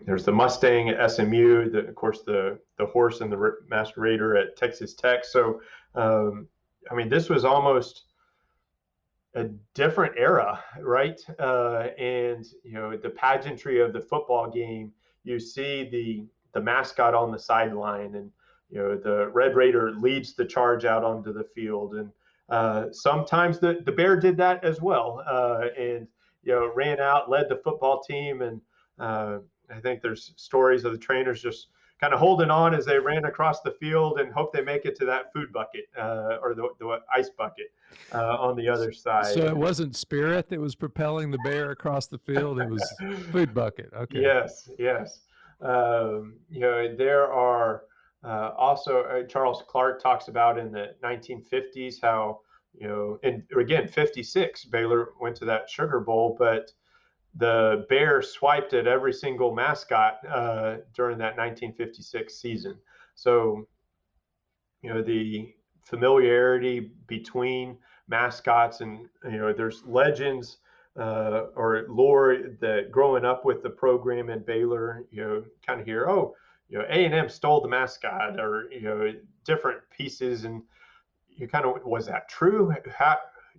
[0.05, 4.57] There's the Mustang at SMU, the, of course the the horse and the Masquerader at
[4.57, 5.25] Texas Tech.
[5.25, 5.61] So,
[5.95, 6.47] um,
[6.91, 8.05] I mean, this was almost
[9.35, 9.45] a
[9.75, 11.21] different era, right?
[11.39, 14.93] Uh, and you know the pageantry of the football game.
[15.25, 18.31] You see the the mascot on the sideline, and
[18.71, 22.11] you know the Red Raider leads the charge out onto the field, and
[22.51, 26.07] uh, sometimes the the Bear did that as well, uh, and
[26.43, 28.61] you know ran out, led the football team, and
[28.99, 29.39] uh,
[29.75, 31.69] I think there's stories of the trainers just
[32.01, 34.97] kind of holding on as they ran across the field and hope they make it
[34.97, 37.73] to that food bucket uh, or the, the ice bucket
[38.13, 39.33] uh, on the other side.
[39.33, 42.95] So it wasn't spirit that was propelling the bear across the field; it was
[43.33, 43.91] food bucket.
[43.95, 44.21] Okay.
[44.21, 45.21] Yes, yes.
[45.61, 47.85] Um, you know, there are
[48.25, 52.41] uh, also uh, Charles Clark talks about in the 1950s how
[52.79, 56.73] you know, and again, 56 Baylor went to that Sugar Bowl, but
[57.37, 62.77] the bear swiped at every single mascot uh, during that 1956 season.
[63.15, 63.67] So,
[64.83, 67.77] you know, the familiarity between
[68.09, 70.59] mascots and, you know, there's legends
[70.97, 75.87] uh, or lore that growing up with the program in Baylor, you know, kind of
[75.87, 76.35] hear, oh,
[76.69, 79.13] you know, A&M stole the mascot or, you know,
[79.45, 80.45] different pieces.
[80.45, 80.63] And
[81.29, 82.73] you kind of, was that true?
[82.97, 83.19] How,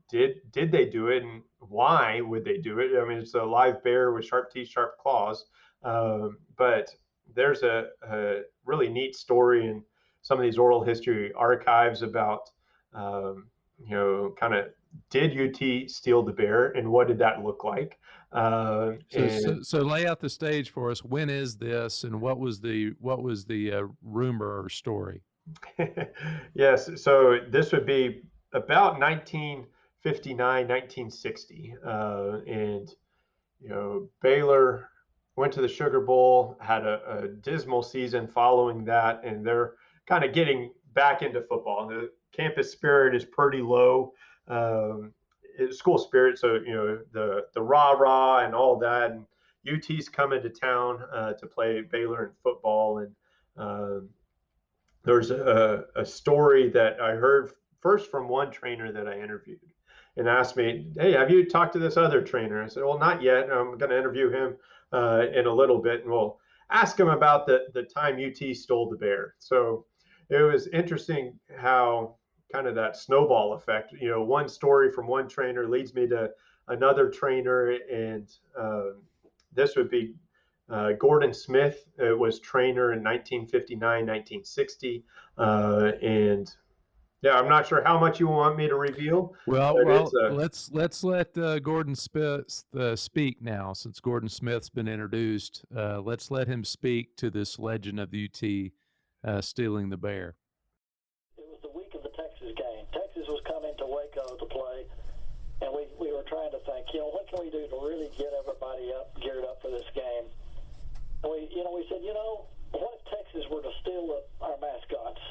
[0.10, 2.92] did did they do it and why would they do it?
[3.00, 5.46] I mean, it's a live bear with sharp teeth, sharp claws.
[5.84, 6.90] Um, but
[7.34, 9.84] there's a, a, really neat story in
[10.22, 12.50] some of these oral history archives about,
[12.94, 13.48] um,
[13.80, 14.68] you know, kind of
[15.10, 18.00] did UT steal the bear and what did that look like?
[18.32, 21.04] Uh, so, so, so, lay out the stage for us.
[21.04, 25.22] When is this, and what was the what was the uh, rumor or story?
[26.54, 29.66] yes, so this would be about 19-
[30.06, 31.76] 59, 1960.
[31.84, 32.94] Uh, and,
[33.60, 34.92] you know, Baylor
[35.36, 39.74] went to the Sugar Bowl, had a, a dismal season following that, and they're
[40.06, 41.90] kind of getting back into football.
[41.90, 44.14] And The campus spirit is pretty low.
[44.48, 45.12] Um,
[45.72, 49.26] school spirit, so you know the the rah rah and all that, and
[49.68, 53.16] UT's coming to town uh, to play Baylor in football, and
[53.58, 54.10] um,
[55.04, 59.60] there's a, a story that I heard first from one trainer that I interviewed,
[60.18, 63.22] and asked me, "Hey, have you talked to this other trainer?" I said, "Well, not
[63.22, 63.52] yet.
[63.52, 64.58] I'm going to interview him
[64.94, 66.40] uh, in a little bit, and we'll
[66.70, 69.86] ask him about the the time UT stole the bear." So
[70.30, 72.16] it was interesting how
[72.52, 73.94] kind of that snowball effect.
[73.94, 76.32] You know, one story from one trainer leads me to
[76.68, 78.92] another trainer, and uh,
[79.54, 80.16] this would be
[80.70, 85.04] uh, Gordon Smith uh, was trainer in 1959, 1960,
[85.38, 86.56] uh, and
[87.26, 89.34] yeah, I'm not sure how much you want me to reveal.
[89.48, 94.70] Well, well, a, let's let's let uh, Gordon Smith uh, speak now, since Gordon Smith's
[94.70, 95.66] been introduced.
[95.76, 98.70] Uh, let's let him speak to this legend of the UT
[99.28, 100.36] uh, stealing the bear.
[101.40, 102.86] It was the week of the Texas game.
[102.94, 104.86] Texas was coming to Waco to play,
[105.66, 108.14] and we we were trying to think, you know, what can we do to really
[108.22, 110.30] get everybody up, geared up for this game?
[111.24, 114.46] And we, you know, we said, you know, what if Texas were to steal the,
[114.46, 115.26] our mascots?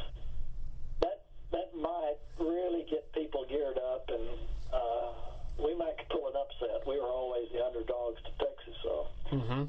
[1.54, 4.26] That might really get people geared up, and
[4.74, 5.10] uh,
[5.62, 6.82] we might pull an upset.
[6.86, 9.06] We were always the underdogs to Texas, so.
[9.30, 9.62] Mm-hmm.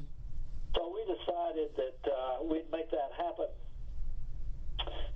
[0.74, 3.48] So we decided that uh, we'd make that happen,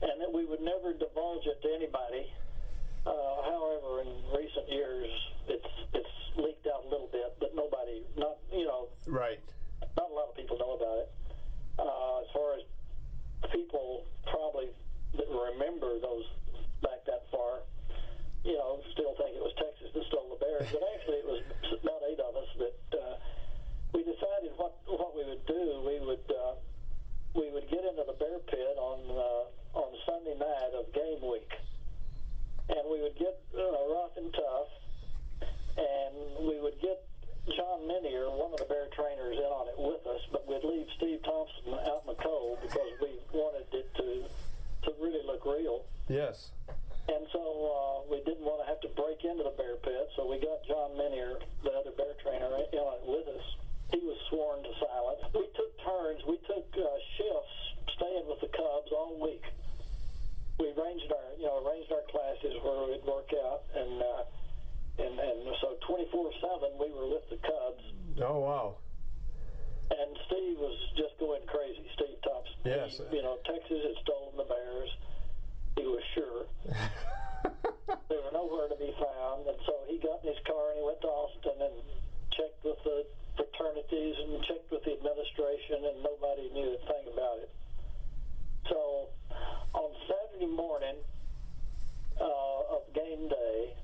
[0.06, 2.24] and that we would never divulge it to anybody.
[3.04, 5.10] Uh, however, in recent years,
[5.48, 9.40] it's it's leaked out a little bit, but nobody, not you know, right.
[9.96, 11.08] Not a lot of people know about it.
[11.78, 12.62] Uh, as far as
[13.52, 14.68] people probably
[15.16, 16.24] that remember those
[16.82, 17.62] back that far,
[18.44, 20.68] you know, still think it was Texas that stole the Bears.
[20.72, 21.42] But actually, it was
[21.80, 23.14] about eight of us that uh,
[23.92, 25.64] we decided what what we would do.
[25.84, 26.54] We would uh,
[27.34, 31.52] we would get into the bear pit on uh, on Sunday night of game week,
[32.68, 33.62] and we would get uh,
[33.92, 34.72] rough and tough,
[35.76, 37.04] and we would get
[37.56, 40.86] John Minier, one of the bear trainers, in on it with us, but we'd leave
[40.96, 44.24] Steve Thompson out in the cold because we wanted it to
[44.84, 45.84] to really look real.
[46.08, 46.50] Yes.
[47.10, 50.30] And so uh, we didn't want to have to break into the bear pit, so
[50.30, 53.46] we got John Minier, the other bear trainer, in on it with us.
[53.90, 55.18] He was sworn to silence.
[55.34, 56.22] We took turns.
[56.22, 56.86] We took uh,
[57.18, 57.56] shifts
[57.98, 59.42] staying with the Cubs all week.
[60.62, 64.22] We arranged our, you know, arranged our classes where we'd work out, and uh,
[65.02, 67.84] and and so 24/7 we were with the Cubs.
[68.22, 68.78] Oh wow!
[69.90, 71.82] And Steve was just going crazy.
[71.98, 72.54] Steve Thompson.
[72.62, 73.02] Yes.
[73.10, 74.90] He, you know, Texas had stolen the Bears.
[75.76, 76.44] He was sure.
[78.08, 80.84] they were nowhere to be found, and so he got in his car and he
[80.84, 81.76] went to Austin and
[82.36, 83.06] checked with the
[83.36, 87.50] fraternities and checked with the administration, and nobody knew a thing about it.
[88.68, 89.08] So
[89.74, 90.96] on Saturday morning
[92.20, 93.74] uh, of game day,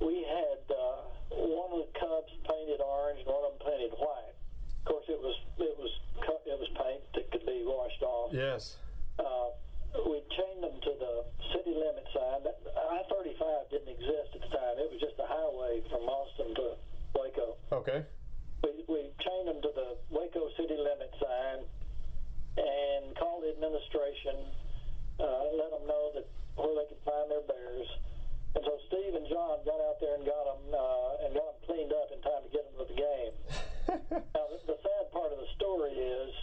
[0.00, 4.34] we had uh, one of the Cubs painted orange and one of them painted white.
[4.82, 5.92] Of course, it was it was
[6.44, 8.34] it was paint that could be washed off.
[8.34, 8.76] Yes.
[9.18, 9.54] Uh,
[10.02, 11.14] we chained them to the
[11.54, 12.42] city limit sign.
[12.44, 14.74] I-35 didn't exist at the time.
[14.82, 16.74] It was just a highway from Austin to
[17.14, 17.56] Waco.
[17.70, 18.02] Okay.
[18.66, 21.62] We, we chained them to the Waco city limit sign
[22.58, 24.46] and called the administration,
[25.18, 27.88] uh, let them know that where they could find their bears.
[28.54, 31.58] And so Steve and John got out there and got them uh, and got them
[31.66, 33.32] cleaned up in time to get them to the game.
[34.34, 36.34] now the, the sad part of the story is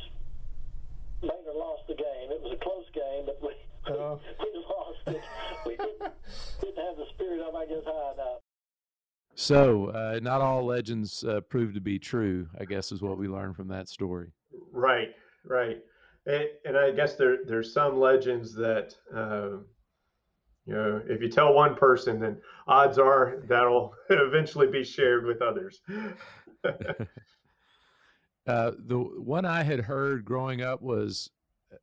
[1.22, 2.32] Baylor lost the game.
[2.32, 3.54] It was a close game, but we
[3.88, 5.22] uh, we lost it.
[5.66, 6.14] We didn't,
[6.62, 8.41] didn't have the spirit of, I guess, high enough.
[9.52, 12.47] So, uh, not all legends uh, prove to be true.
[12.58, 14.32] I guess is what we learned from that story.
[14.72, 15.10] Right,
[15.43, 15.80] right,
[16.26, 19.58] and, and I guess there there's some legends that uh,
[20.66, 25.41] you know, if you tell one person, then odds are that'll eventually be shared with
[25.41, 25.82] others.
[26.64, 26.72] uh,
[28.47, 31.30] the one I had heard growing up was,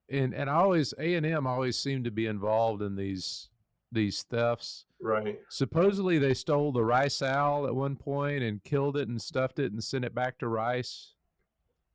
[0.08, 3.50] and and I always A and M always seemed to be involved in these
[3.92, 4.86] these thefts.
[5.08, 5.38] Right.
[5.48, 9.72] Supposedly they stole the rice owl at one point and killed it and stuffed it
[9.72, 11.14] and sent it back to Rice.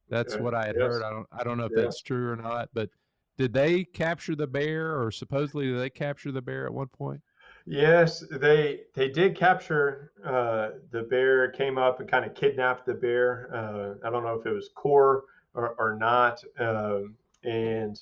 [0.09, 0.83] That's what I had yes.
[0.83, 1.03] heard.
[1.03, 1.83] I don't I don't know if yeah.
[1.83, 2.89] that's true or not, but
[3.37, 7.21] did they capture the bear, or supposedly did they capture the bear at one point?
[7.65, 11.49] Yes, they they did capture uh, the bear.
[11.51, 13.49] Came up and kind of kidnapped the bear.
[13.53, 16.43] Uh, I don't know if it was core or, or not.
[16.59, 17.99] Um, and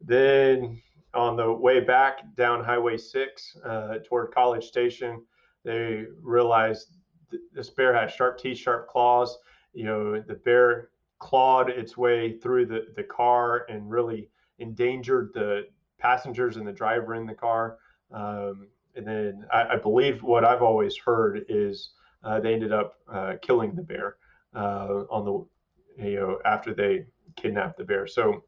[0.00, 0.80] then
[1.14, 5.22] on the way back down Highway Six uh, toward College Station,
[5.64, 6.96] they realized
[7.30, 9.38] th- this bear had sharp teeth, sharp claws.
[9.72, 15.66] You know, the bear clawed its way through the the car and really endangered the
[15.98, 17.78] passengers and the driver in the car.
[18.12, 21.92] Um, and then I, I, believe what I've always heard is
[22.22, 24.16] uh, they ended up uh, killing the bear
[24.54, 25.46] uh, on the
[25.96, 27.06] you know, after they
[27.36, 28.06] kidnapped the bear.
[28.06, 28.44] So,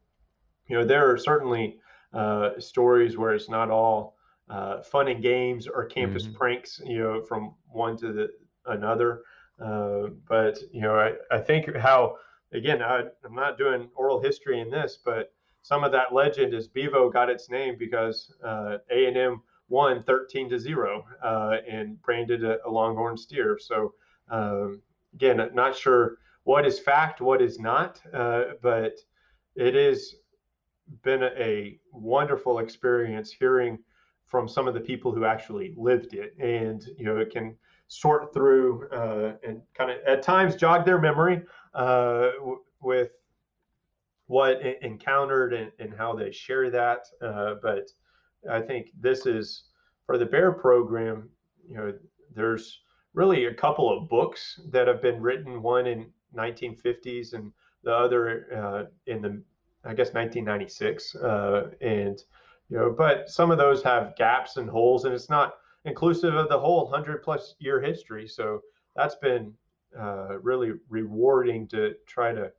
[0.67, 1.79] you know, there are certainly
[2.15, 4.17] uh, stories where it's not all
[4.49, 6.33] uh, fun and games or campus Mhm.
[6.33, 8.29] pranks, you know, from one to the
[8.67, 9.23] another.
[9.63, 12.17] Uh, but you know, I, I think how
[12.53, 16.67] again, I, I'm not doing oral history in this, but some of that legend is
[16.67, 22.01] Bevo got its name because uh, A and M won 13 to zero uh, and
[22.01, 23.57] branded a, a Longhorn steer.
[23.59, 23.93] So
[24.29, 24.81] um,
[25.13, 28.93] again, not sure what is fact, what is not, uh, but
[29.55, 30.17] it is
[31.03, 33.79] been a, wonderful experience hearing
[34.27, 37.55] from some of the people who actually lived it, and you know, it can
[37.87, 41.41] sort through uh, and kind of at times jog their memory
[41.73, 43.11] uh, w- with
[44.27, 47.05] what encountered and, and how they share that.
[47.21, 47.89] Uh, but
[48.49, 49.65] I think this is
[50.05, 51.29] for the Bear program.
[51.67, 51.93] You know,
[52.35, 52.81] there's
[53.13, 55.61] really a couple of books that have been written.
[55.61, 57.51] One in 1950s and
[57.83, 59.41] the other uh, in the
[59.85, 61.15] I guess 1996.
[61.15, 62.21] Uh, and
[62.69, 65.55] you know, but some of those have gaps and holes, and it's not
[65.85, 68.27] inclusive of the whole 100 plus year history.
[68.27, 68.61] So
[68.95, 69.53] that's been
[69.97, 72.51] uh, really rewarding to try to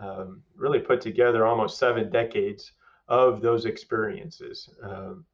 [0.00, 2.72] um, really put together almost seven decades
[3.08, 4.70] of those experiences.
[4.82, 5.24] Um,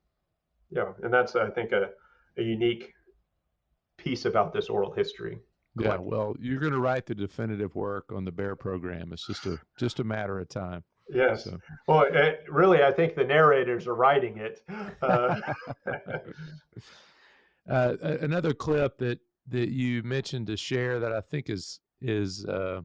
[0.71, 1.91] yeah, and that's I think a,
[2.37, 2.93] a unique
[3.97, 5.39] piece about this oral history.
[5.79, 9.13] Yeah, well, you're going to write the definitive work on the Bear program.
[9.13, 10.83] It's just a just a matter of time.
[11.09, 11.45] Yes.
[11.45, 14.61] So, Well, it, really, I think the narrators are writing it.
[15.03, 15.41] Uh,
[17.71, 22.81] uh, another clip that that you mentioned to share that I think is is uh,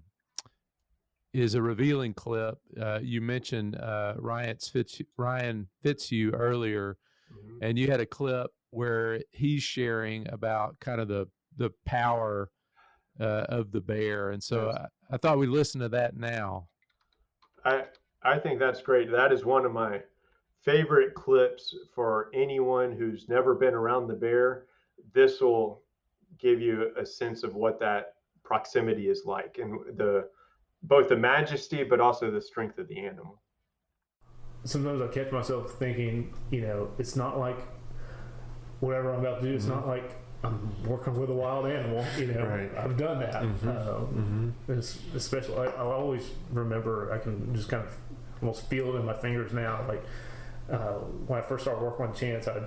[1.33, 2.57] is a revealing clip.
[2.79, 6.97] Uh, you mentioned uh, Ryan Fitz Ryan Fitzhugh earlier,
[7.31, 7.57] Mhm.
[7.61, 12.49] and you had a clip where he's sharing about kind of the the power
[13.19, 14.77] uh, of the bear, and so Yes.
[15.11, 16.67] I, I thought we'd listen to that now.
[17.65, 17.85] I
[18.23, 19.11] I think that's great.
[19.11, 20.01] That is one of my
[20.61, 24.65] favorite clips for anyone who's never been around the bear.
[25.13, 25.81] This will
[26.37, 30.27] give you a sense of what that proximity is like and the
[30.83, 33.39] both the majesty but also the strength of the animal.
[34.63, 37.57] sometimes I catch myself thinking, you know, it's not like
[38.79, 39.55] whatever I'm about to do.
[39.55, 42.03] It's not like I'm working with a wild animal.
[42.17, 42.75] You know, Right.
[42.77, 43.33] I've done that.
[43.43, 43.87] Mhm.
[43.87, 47.11] Um, it's, especially, I, I always remember.
[47.11, 47.95] I can just kind of
[48.41, 49.85] almost feel it in my fingers now.
[49.87, 50.03] Like
[50.69, 50.93] uh,
[51.27, 52.63] when I first started working with Chance, I'd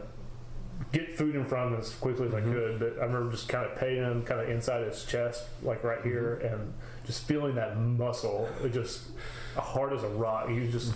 [0.93, 2.79] get food in front of him as quickly as I could.
[2.79, 6.03] But I remember just kind of patting him, kind of inside his chest, like right
[6.03, 6.73] here, and
[7.07, 8.49] just feeling that muscle.
[8.63, 9.03] It just
[9.57, 10.49] hard as a rock.
[10.49, 10.93] He was just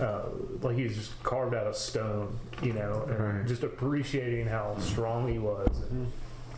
[0.00, 0.22] uh,
[0.62, 3.46] like he was just carved out of stone, you know, and Right.
[3.46, 6.12] just appreciating how strong he was, and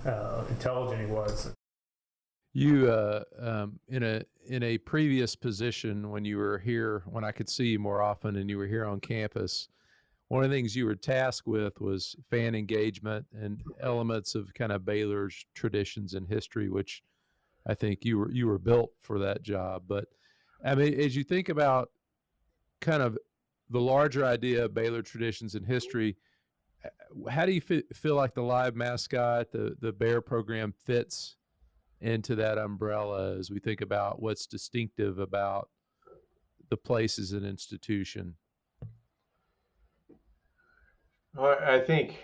[0.07, 1.53] uh, intelligent he was.
[2.53, 7.31] You uh, um, in a in a previous position when you were here, when I
[7.31, 9.69] could see you more often, and you were here on campus.
[10.29, 14.73] One of the things you were tasked with was fan engagement and elements of kind
[14.73, 17.03] of Baylor's traditions and history, which
[17.67, 19.85] I think you were you were built for that job.
[19.87, 20.07] But
[20.65, 21.91] I mean, as you think about
[22.81, 23.17] kind of
[23.71, 26.17] the larger idea of Baylor traditions and history,
[27.29, 31.37] how do you fe- feel like the live mascot, the the Bear program fits
[32.01, 35.69] into that umbrella as we think about what's distinctive about
[36.71, 38.35] the place as an institution?
[41.39, 42.19] I think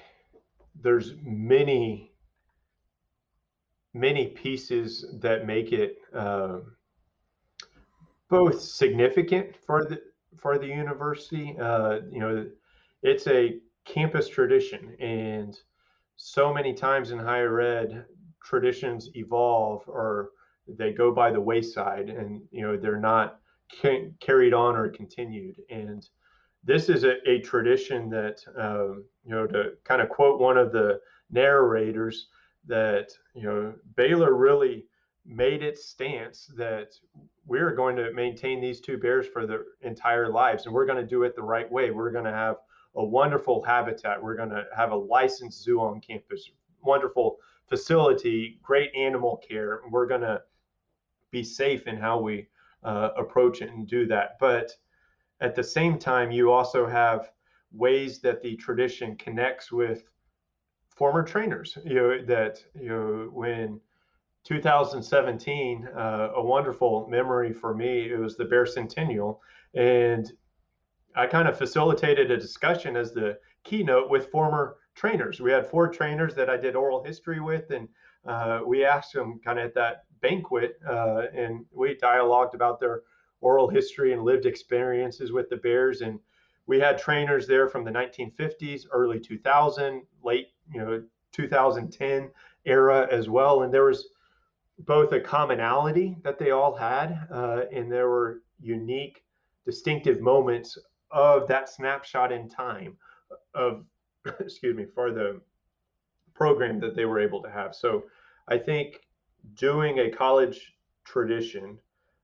[0.82, 2.12] there's many,
[3.94, 6.76] many pieces that make it um,
[8.28, 10.00] both significant for the
[10.38, 11.56] for the university.
[11.58, 12.46] Uh, you know,
[13.02, 15.56] it's a campus tradition, and
[16.16, 18.06] so many times in higher ed,
[18.46, 20.30] traditions evolve or
[20.68, 23.40] they go by the wayside, and you know they're not
[23.82, 25.56] ca- carried on or continued.
[25.70, 26.08] And
[26.64, 30.72] this is a, a tradition that um, you know to kind of quote one of
[30.72, 32.28] the narrators
[32.66, 34.86] that you know Baylor really
[35.24, 36.94] made its stance that
[37.46, 41.06] we're going to maintain these two bears for their entire lives and we're going to
[41.06, 41.90] do it the right way.
[41.90, 42.56] We're going to have
[42.94, 44.22] a wonderful habitat.
[44.22, 46.50] We're going to have a licensed zoo on campus.
[46.82, 47.38] Wonderful
[47.68, 50.40] facility great animal care we're going to
[51.30, 52.46] be safe in how we
[52.84, 54.72] uh, approach it and do that but
[55.40, 57.30] at the same time, you also have
[57.72, 60.08] ways that the tradition connects with
[60.88, 61.76] former trainers.
[61.84, 63.80] You know that you know when
[64.44, 68.10] 2017, uh, a wonderful memory for me.
[68.10, 69.42] It was the Bear Centennial,
[69.74, 70.32] and
[71.14, 75.40] I kind of facilitated a discussion as the keynote with former trainers.
[75.40, 77.88] We had four trainers that I did oral history with, and
[78.26, 83.02] uh, we asked them kind of at that banquet, uh, and we dialogued about their
[83.40, 86.00] oral history and lived experiences with the Bears.
[86.00, 86.18] And
[86.66, 92.30] we had trainers there from the 1950s, early 2000, late you know 2010
[92.64, 93.62] era as well.
[93.62, 94.08] And there was
[94.80, 99.22] both a commonality that they all had, uh, and there were unique,
[99.64, 100.76] distinctive moments
[101.10, 102.96] of that snapshot in time
[103.54, 103.84] of,
[104.40, 105.40] excuse me, for the
[106.34, 107.74] program that they were able to have.
[107.74, 108.04] So
[108.48, 109.00] I think
[109.54, 110.74] doing a college
[111.04, 111.78] tradition,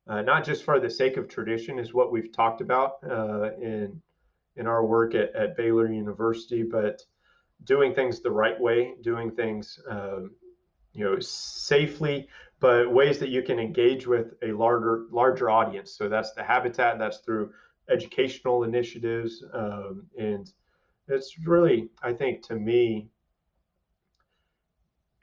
[0.09, 4.00] uh, not just for the sake of tradition, is what we've talked about uh, in
[4.57, 7.00] in our work at, at Baylor University, but
[7.64, 10.32] doing things the right way, doing things um,
[10.92, 12.28] you know safely
[12.61, 16.98] but ways that you can engage with a larger larger audience so that's the habitat
[16.98, 17.50] that's through
[17.90, 20.53] educational initiatives um, and
[21.09, 23.09] it's really i think to me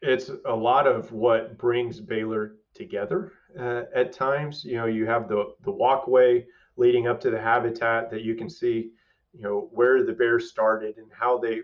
[0.02, 5.28] it's a lot of what brings baylor together uh, at times you know you have
[5.28, 6.46] the the walkway
[6.78, 8.92] leading up to the habitat that you can see
[9.34, 11.62] you know where the bears started and how they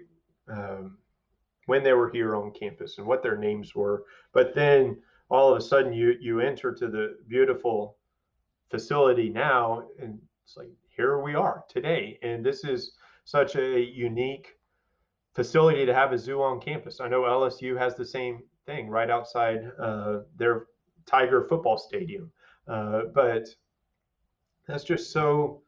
[0.51, 0.97] um,
[1.65, 4.05] when they were here on campus and what their names were.
[4.33, 7.97] But then all of a sudden you you enter to the beautiful
[8.69, 12.93] facility now and it's like here we are today and this is
[13.25, 14.57] such a unique
[15.33, 17.01] facility to have a zoo on campus.
[17.01, 20.67] I know LSU has the same thing right outside uh, their
[21.05, 22.31] Tiger football stadium,
[22.67, 23.47] uh, but
[24.67, 25.61] that's just so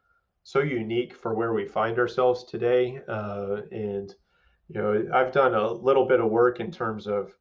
[0.43, 4.16] so unique for where we find ourselves today, uh, and
[4.70, 7.34] you know, I've done a little bit of work in terms of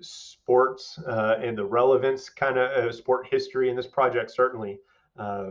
[0.00, 4.78] sports uh, and the relevance kind of uh, sport history, and this project certainly
[5.18, 5.50] uh,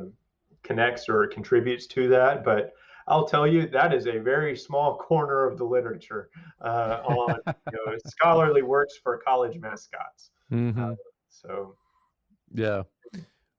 [0.63, 2.43] connects or contributes to that.
[2.43, 2.73] But
[3.07, 6.29] I'll tell you that is a very small corner of the literature
[6.61, 7.53] uh, on you
[7.85, 10.31] know, scholarly works for college mascots.
[10.51, 10.91] Mm-hmm.
[10.91, 10.95] Uh,
[11.29, 11.75] so,
[12.53, 12.83] yeah,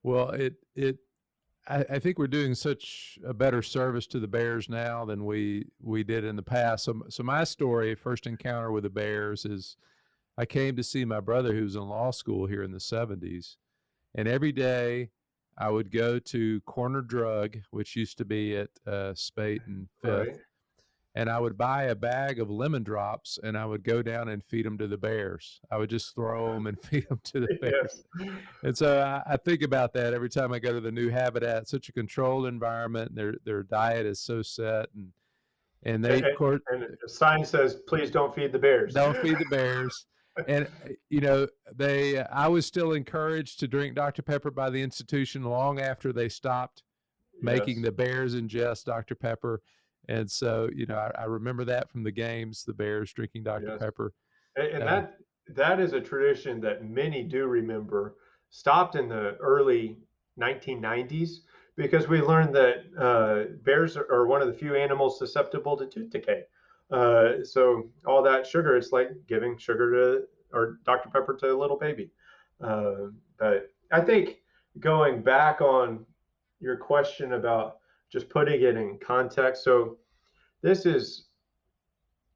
[0.02, 0.98] well, it it
[1.68, 5.66] I, I, think we're doing such a better service to the Bears now than we
[5.82, 6.84] we did in the past.
[6.84, 9.76] So, so my story, first encounter with the Bears, is
[10.38, 13.56] I came to see my brother who was in law school here in the '70s,
[14.14, 15.10] and every day
[15.58, 20.28] I would go to Corner Drug, which used to be at uh, Speight and Fifth,
[20.28, 20.36] right
[21.16, 24.44] and I would buy a bag of lemon drops and I would go down and
[24.44, 25.60] feed them to the bears.
[25.70, 28.04] I would just throw them and feed them to the bears.
[28.20, 28.30] Yes.
[28.62, 31.68] And so I, I, think about that every time I go to the new habitat.
[31.68, 33.14] Such a controlled environment.
[33.14, 35.10] Their their diet is so set and
[35.84, 38.92] and they and, of course and the sign says please don't feed the bears.
[38.92, 40.06] Don't feed the bears.
[40.48, 40.68] And
[41.08, 45.80] you know they I was still encouraged to drink Dr Pepper by the institution long
[45.80, 46.82] after they stopped
[47.34, 47.42] yes.
[47.42, 49.62] making the bears ingest Dr Pepper
[50.08, 53.68] and so, you know, I, I remember that from the games, the Bears drinking Dr.
[53.68, 53.78] Yes.
[53.78, 54.12] Pepper.
[54.56, 55.16] And, and uh, that
[55.48, 58.16] that is a tradition that many do remember.
[58.50, 59.98] Stopped in the early
[60.40, 61.38] 1990s
[61.76, 65.86] because we learned that uh, bears are, are, one of the few animals susceptible to
[65.86, 66.44] tooth decay.
[66.90, 71.10] Uh, so all that sugar, it's like giving sugar to or Dr.
[71.10, 72.10] Pepper to a little baby.
[72.60, 74.36] Uh, but I think
[74.80, 76.04] going back on
[76.60, 77.78] your question about
[78.10, 79.64] just putting it in context.
[79.64, 79.98] So
[80.62, 81.26] this is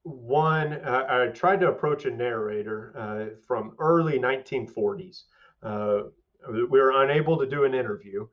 [0.03, 5.23] one, uh, I tried to approach a narrator uh, from early 1940s.
[5.63, 6.03] Uh,
[6.51, 8.27] we were unable to do an interview,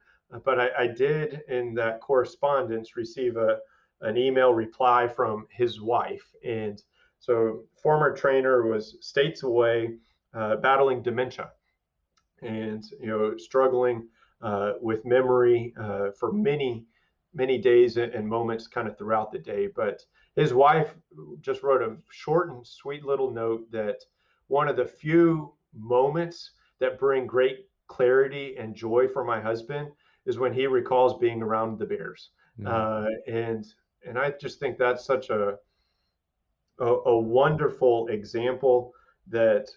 [0.45, 3.59] but I, I, did in that correspondence receive a,
[4.01, 6.33] an email reply from his wife.
[6.45, 6.81] And
[7.19, 9.95] so former trainer was states away
[10.33, 11.51] uh, battling dementia
[12.41, 14.07] and, you know, struggling
[14.41, 16.85] uh, with memory uh, for many
[17.33, 19.67] many days and moments kind of throughout the day.
[19.67, 20.01] But
[20.35, 20.95] his wife
[21.39, 23.97] just wrote a short and sweet little note that
[24.47, 29.89] one of the few moments that bring great clarity and joy for my husband
[30.25, 32.31] is when he recalls being around the Bears.
[32.59, 32.67] Mm-hmm.
[32.67, 33.65] Uh, and
[34.07, 35.57] and I just think that's such a,
[36.79, 38.93] a a wonderful example
[39.27, 39.69] that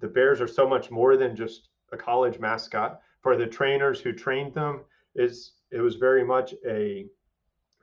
[0.00, 3.00] the Bears are so much more than just a college mascot.
[3.22, 4.80] For the trainers who trained them,
[5.14, 7.06] is it was very much a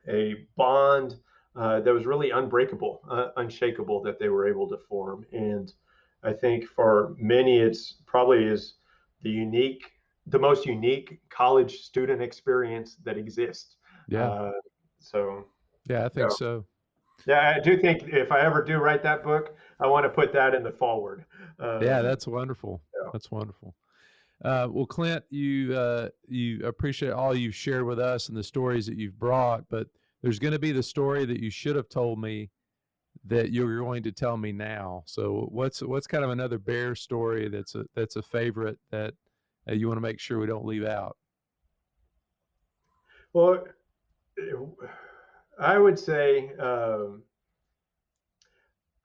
[0.07, 1.15] a bond
[1.55, 5.25] uh, that was really unbreakable, uh, unshakable that they were able to form.
[5.31, 5.73] And
[6.23, 8.75] I think for many, it's probably is
[9.21, 9.83] the unique,
[10.27, 13.77] the most unique college student experience that exists.
[14.07, 14.29] Yeah.
[14.29, 14.51] Uh,
[14.99, 15.45] so.
[15.89, 16.37] Yeah, I think so.
[16.37, 16.65] so.
[17.25, 20.31] Yeah, I do think if I ever do write that book, I want to put
[20.33, 21.25] that in the foreword.
[21.59, 22.81] yeah, that's wonderful.
[22.95, 23.09] Yeah.
[23.11, 23.75] That's wonderful.
[24.43, 28.85] Uh, well, Clint, you uh, you appreciate all you've shared with us and the stories
[28.85, 29.87] that you've brought, but
[30.21, 32.49] there's going to be the story that you should have told me
[33.25, 35.03] that you're going to tell me now.
[35.05, 39.15] So, what's what's kind of another bear story that's a that's a favorite that
[39.67, 41.17] uh, you want to make sure we don't leave out?
[43.33, 43.63] Well,
[45.59, 47.23] I would say um,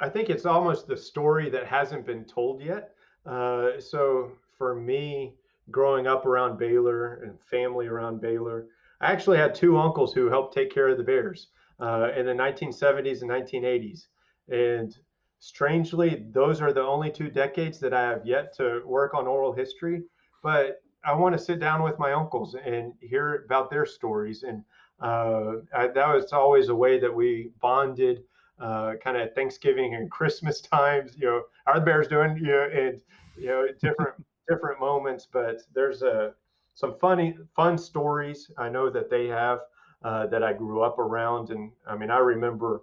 [0.01, 2.95] I think it's almost the story that hasn't been told yet.
[3.25, 5.35] Uh, so for me,
[5.71, 8.67] growing up around Baylor and family around Baylor,
[9.01, 11.49] I actually had two uncles who helped take care of the Bears
[11.81, 14.07] uh, in the 1970s and 1980s.
[14.49, 14.97] And
[15.39, 19.53] strangely, those are the only two decades that I have yet to work on oral
[19.53, 20.03] history.
[20.43, 24.43] But I want to sit down with my uncles and hear about their stories.
[24.43, 24.65] And
[25.03, 28.23] uh, I, that was always a way that we bonded,
[28.61, 31.13] uh, kind of Thanksgiving and Christmas times.
[31.17, 32.37] You know, how are the Bears doing?
[32.37, 33.01] You know, and
[33.37, 34.15] you know, different
[34.49, 35.27] different moments.
[35.31, 36.35] But there's a
[36.75, 39.61] some funny fun stories I know that they have
[40.03, 42.83] uh, that I grew up around, and I mean, I remember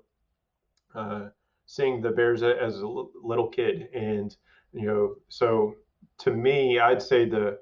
[0.94, 1.30] uh,
[1.66, 4.36] seeing the Bears as a little kid, and
[4.74, 5.76] you know, so
[6.20, 7.60] to me, I'd say the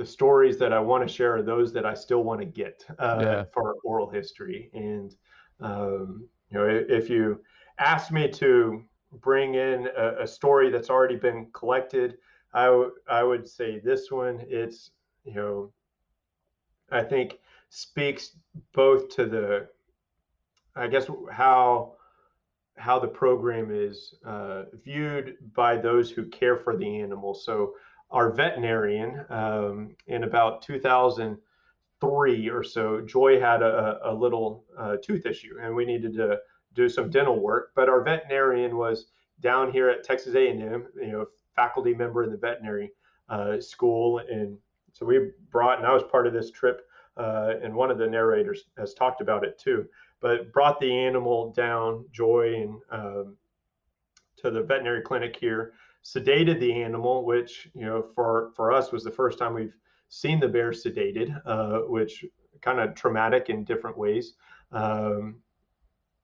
[0.00, 2.86] the stories that I want to share are those that I still want to get
[2.98, 3.44] uh, yeah.
[3.52, 4.70] for oral history.
[4.72, 5.14] And
[5.60, 7.42] um, you know, if you
[7.78, 8.82] ask me to
[9.20, 12.16] bring in a, a story that's already been collected,
[12.54, 14.42] I, w- I would say this one.
[14.48, 14.92] It's
[15.26, 15.70] you know,
[16.90, 17.38] I think
[17.68, 18.38] speaks
[18.72, 19.68] both to the,
[20.76, 21.96] I guess how
[22.78, 27.44] how the program is uh, viewed by those who care for the animals.
[27.44, 27.74] So
[28.10, 35.26] our veterinarian um, in about 2003 or so, Joy had a, a little uh, tooth
[35.26, 36.38] issue and we needed to
[36.74, 37.72] do some dental work.
[37.74, 39.06] But our veterinarian was
[39.40, 42.92] down here at Texas A&M, you know, faculty member in the veterinary
[43.28, 44.18] uh, school.
[44.18, 44.58] And
[44.92, 46.82] so we brought, and I was part of this trip,
[47.16, 49.86] uh, and one of the narrators has talked about it too,
[50.20, 53.36] but brought the animal down, Joy, and um,
[54.38, 55.74] to the veterinary clinic here
[56.04, 59.76] sedated the animal, which you know for for us was the first time we've
[60.08, 62.24] seen the bear sedated, uh, which
[62.62, 64.34] kind of traumatic in different ways.
[64.72, 65.36] Um,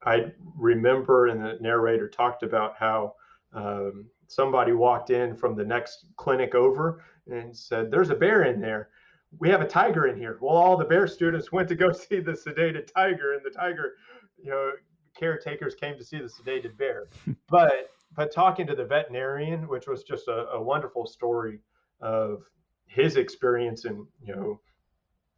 [0.05, 3.15] I remember, and the narrator talked about how
[3.53, 8.61] um, somebody walked in from the next clinic over and said, "There's a bear in
[8.61, 8.91] there."
[9.39, 10.39] We have a tiger in here.
[10.41, 13.95] Well, all the bear students went to go see the sedated tiger, and the tiger,
[14.39, 14.73] you know,
[15.19, 17.09] caretakers came to see the sedated bear.
[17.49, 21.61] but but talking to the veterinarian, which was just a, a wonderful story
[22.01, 22.43] of
[22.87, 24.61] his experience in you know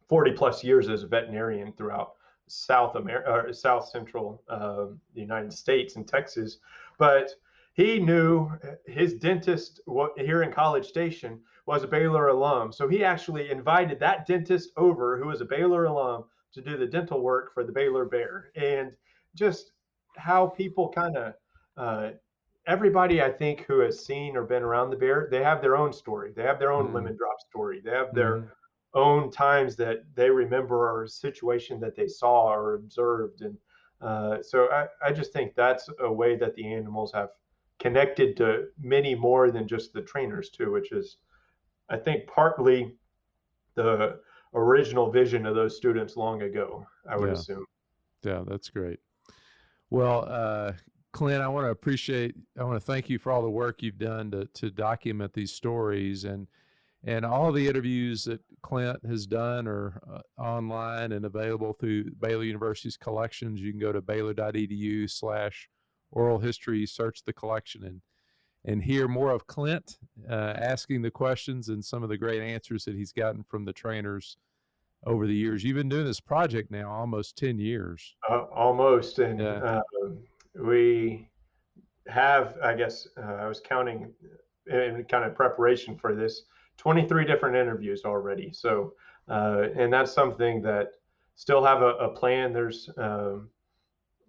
[0.07, 2.13] 40 plus years as a veterinarian throughout
[2.47, 6.57] South America, South Central uh, the United States and Texas,
[6.97, 7.29] but
[7.73, 8.51] he knew
[8.87, 9.81] his dentist
[10.17, 15.19] here in College Station was a Baylor alum, so he actually invited that dentist over,
[15.19, 18.91] who was a Baylor alum, to do the dental work for the Baylor Bear, and
[19.35, 19.73] just
[20.17, 21.33] how people kind of
[21.77, 22.09] uh,
[22.69, 25.91] everybody I think who has seen or been around the bear, they have their own
[25.91, 26.31] story.
[26.35, 26.93] They have their own mm.
[26.93, 27.81] lemon drop story.
[27.83, 28.49] They have their mm.
[28.93, 33.41] own times that they remember or a situation that they saw or observed.
[33.41, 33.57] And
[34.01, 37.29] uh, so I, I just think that's a way that the animals have
[37.79, 41.17] connected to many more than just the trainers too, which is
[41.89, 42.93] I think partly
[43.73, 44.19] the
[44.53, 47.33] original vision of those students long ago, I would yeah.
[47.33, 47.65] assume.
[48.23, 48.99] Yeah, that's great.
[49.89, 50.73] Well, uh,
[51.11, 53.97] Clint, I want to appreciate, I want to thank you for all the work you've
[53.97, 56.47] done to, to document these stories and
[57.05, 62.43] and all the interviews that Clint has done are uh, online and available through Baylor
[62.43, 63.61] University's collections.
[63.61, 65.69] You can go to baylor.edu slash
[66.11, 68.01] oral history, search the collection and
[68.65, 69.97] and hear more of Clint
[70.29, 73.71] uh, asking the questions and some of the great answers that he's gotten from the
[73.71, 74.35] trainers
[75.05, 75.63] over the years.
[75.63, 78.15] You've been doing this project now almost 10 years.
[78.29, 79.19] Uh, almost.
[79.19, 79.79] And yeah.
[80.59, 81.27] We
[82.07, 84.13] have, I guess, uh, I was counting
[84.67, 86.43] in kind of preparation for this,
[86.77, 88.51] 23 different interviews already.
[88.53, 88.93] So,
[89.27, 90.91] uh, and that's something that
[91.35, 92.53] still have a, a plan.
[92.53, 93.49] There's, um,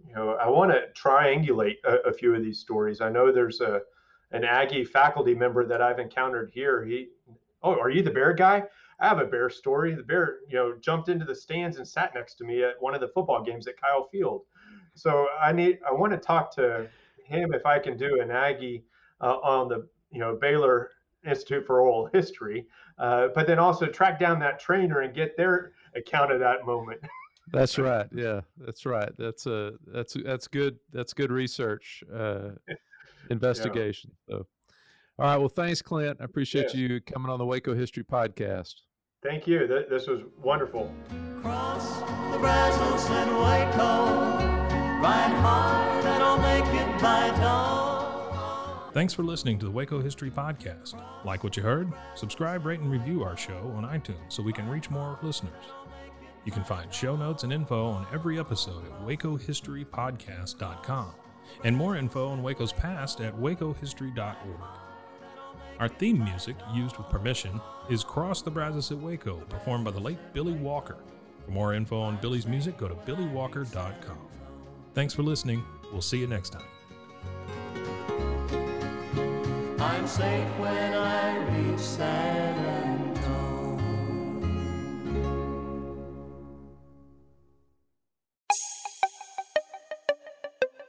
[0.07, 3.01] you know, I want to triangulate a, a, few of these stories.
[3.01, 3.83] I know there's a
[4.33, 6.85] an Aggie faculty member that I've encountered here.
[6.85, 7.09] He,
[7.63, 8.63] oh, are you the bear guy?
[9.01, 9.95] I have a bear story.
[9.95, 12.95] The bear, you know, jumped into the stands and sat next to me at one
[12.95, 14.43] of the football games at Kyle Field
[15.01, 16.87] so I need I want to talk to
[17.25, 18.85] him if I can do an Aggie
[19.21, 20.91] uh, on the you know Baylor
[21.27, 22.67] Institute for Oral History,
[22.99, 27.01] uh, but then also track down that trainer and get their account of that moment.
[27.53, 28.07] That's right.
[28.13, 29.11] Yeah, that's right.
[29.19, 30.79] That's a that's that's good.
[30.93, 32.51] That's good research, uh,
[33.31, 34.13] investigation.
[34.29, 34.37] Yeah.
[34.37, 34.47] So,
[35.19, 35.37] all right.
[35.37, 36.19] Well, thanks, Clint.
[36.21, 36.75] I appreciate yes.
[36.77, 38.75] you coming on the Waco History Podcast.
[39.25, 39.67] Thank you.
[39.67, 40.95] This was wonderful.
[41.43, 44.50] Cross the Brazos and Waco.
[45.01, 46.81] Ride hard I'll make it.
[48.93, 51.01] Thanks for listening to the Waco History Podcast.
[51.25, 51.93] Like what you heard?
[52.17, 55.53] Subscribe, rate, and review our show on iTunes so we can reach more listeners.
[56.45, 61.15] You can find show notes and info on every episode at wacohistorypodcast.com
[61.63, 64.61] and more info on Waco's past at wacohistory.org.
[65.79, 70.01] Our theme music, used with permission, is Cross the Brazos at Waco, performed by the
[70.01, 70.97] late Billy Walker.
[71.45, 74.19] For more info on Billy's music, go to billywalker.com.
[74.95, 75.63] Thanks for listening.
[75.93, 76.65] We'll see you next time.
[79.81, 83.81] I'm safe when I reach San Antone.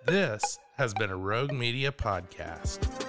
[0.06, 3.01] This has been a Rogue Media podcast.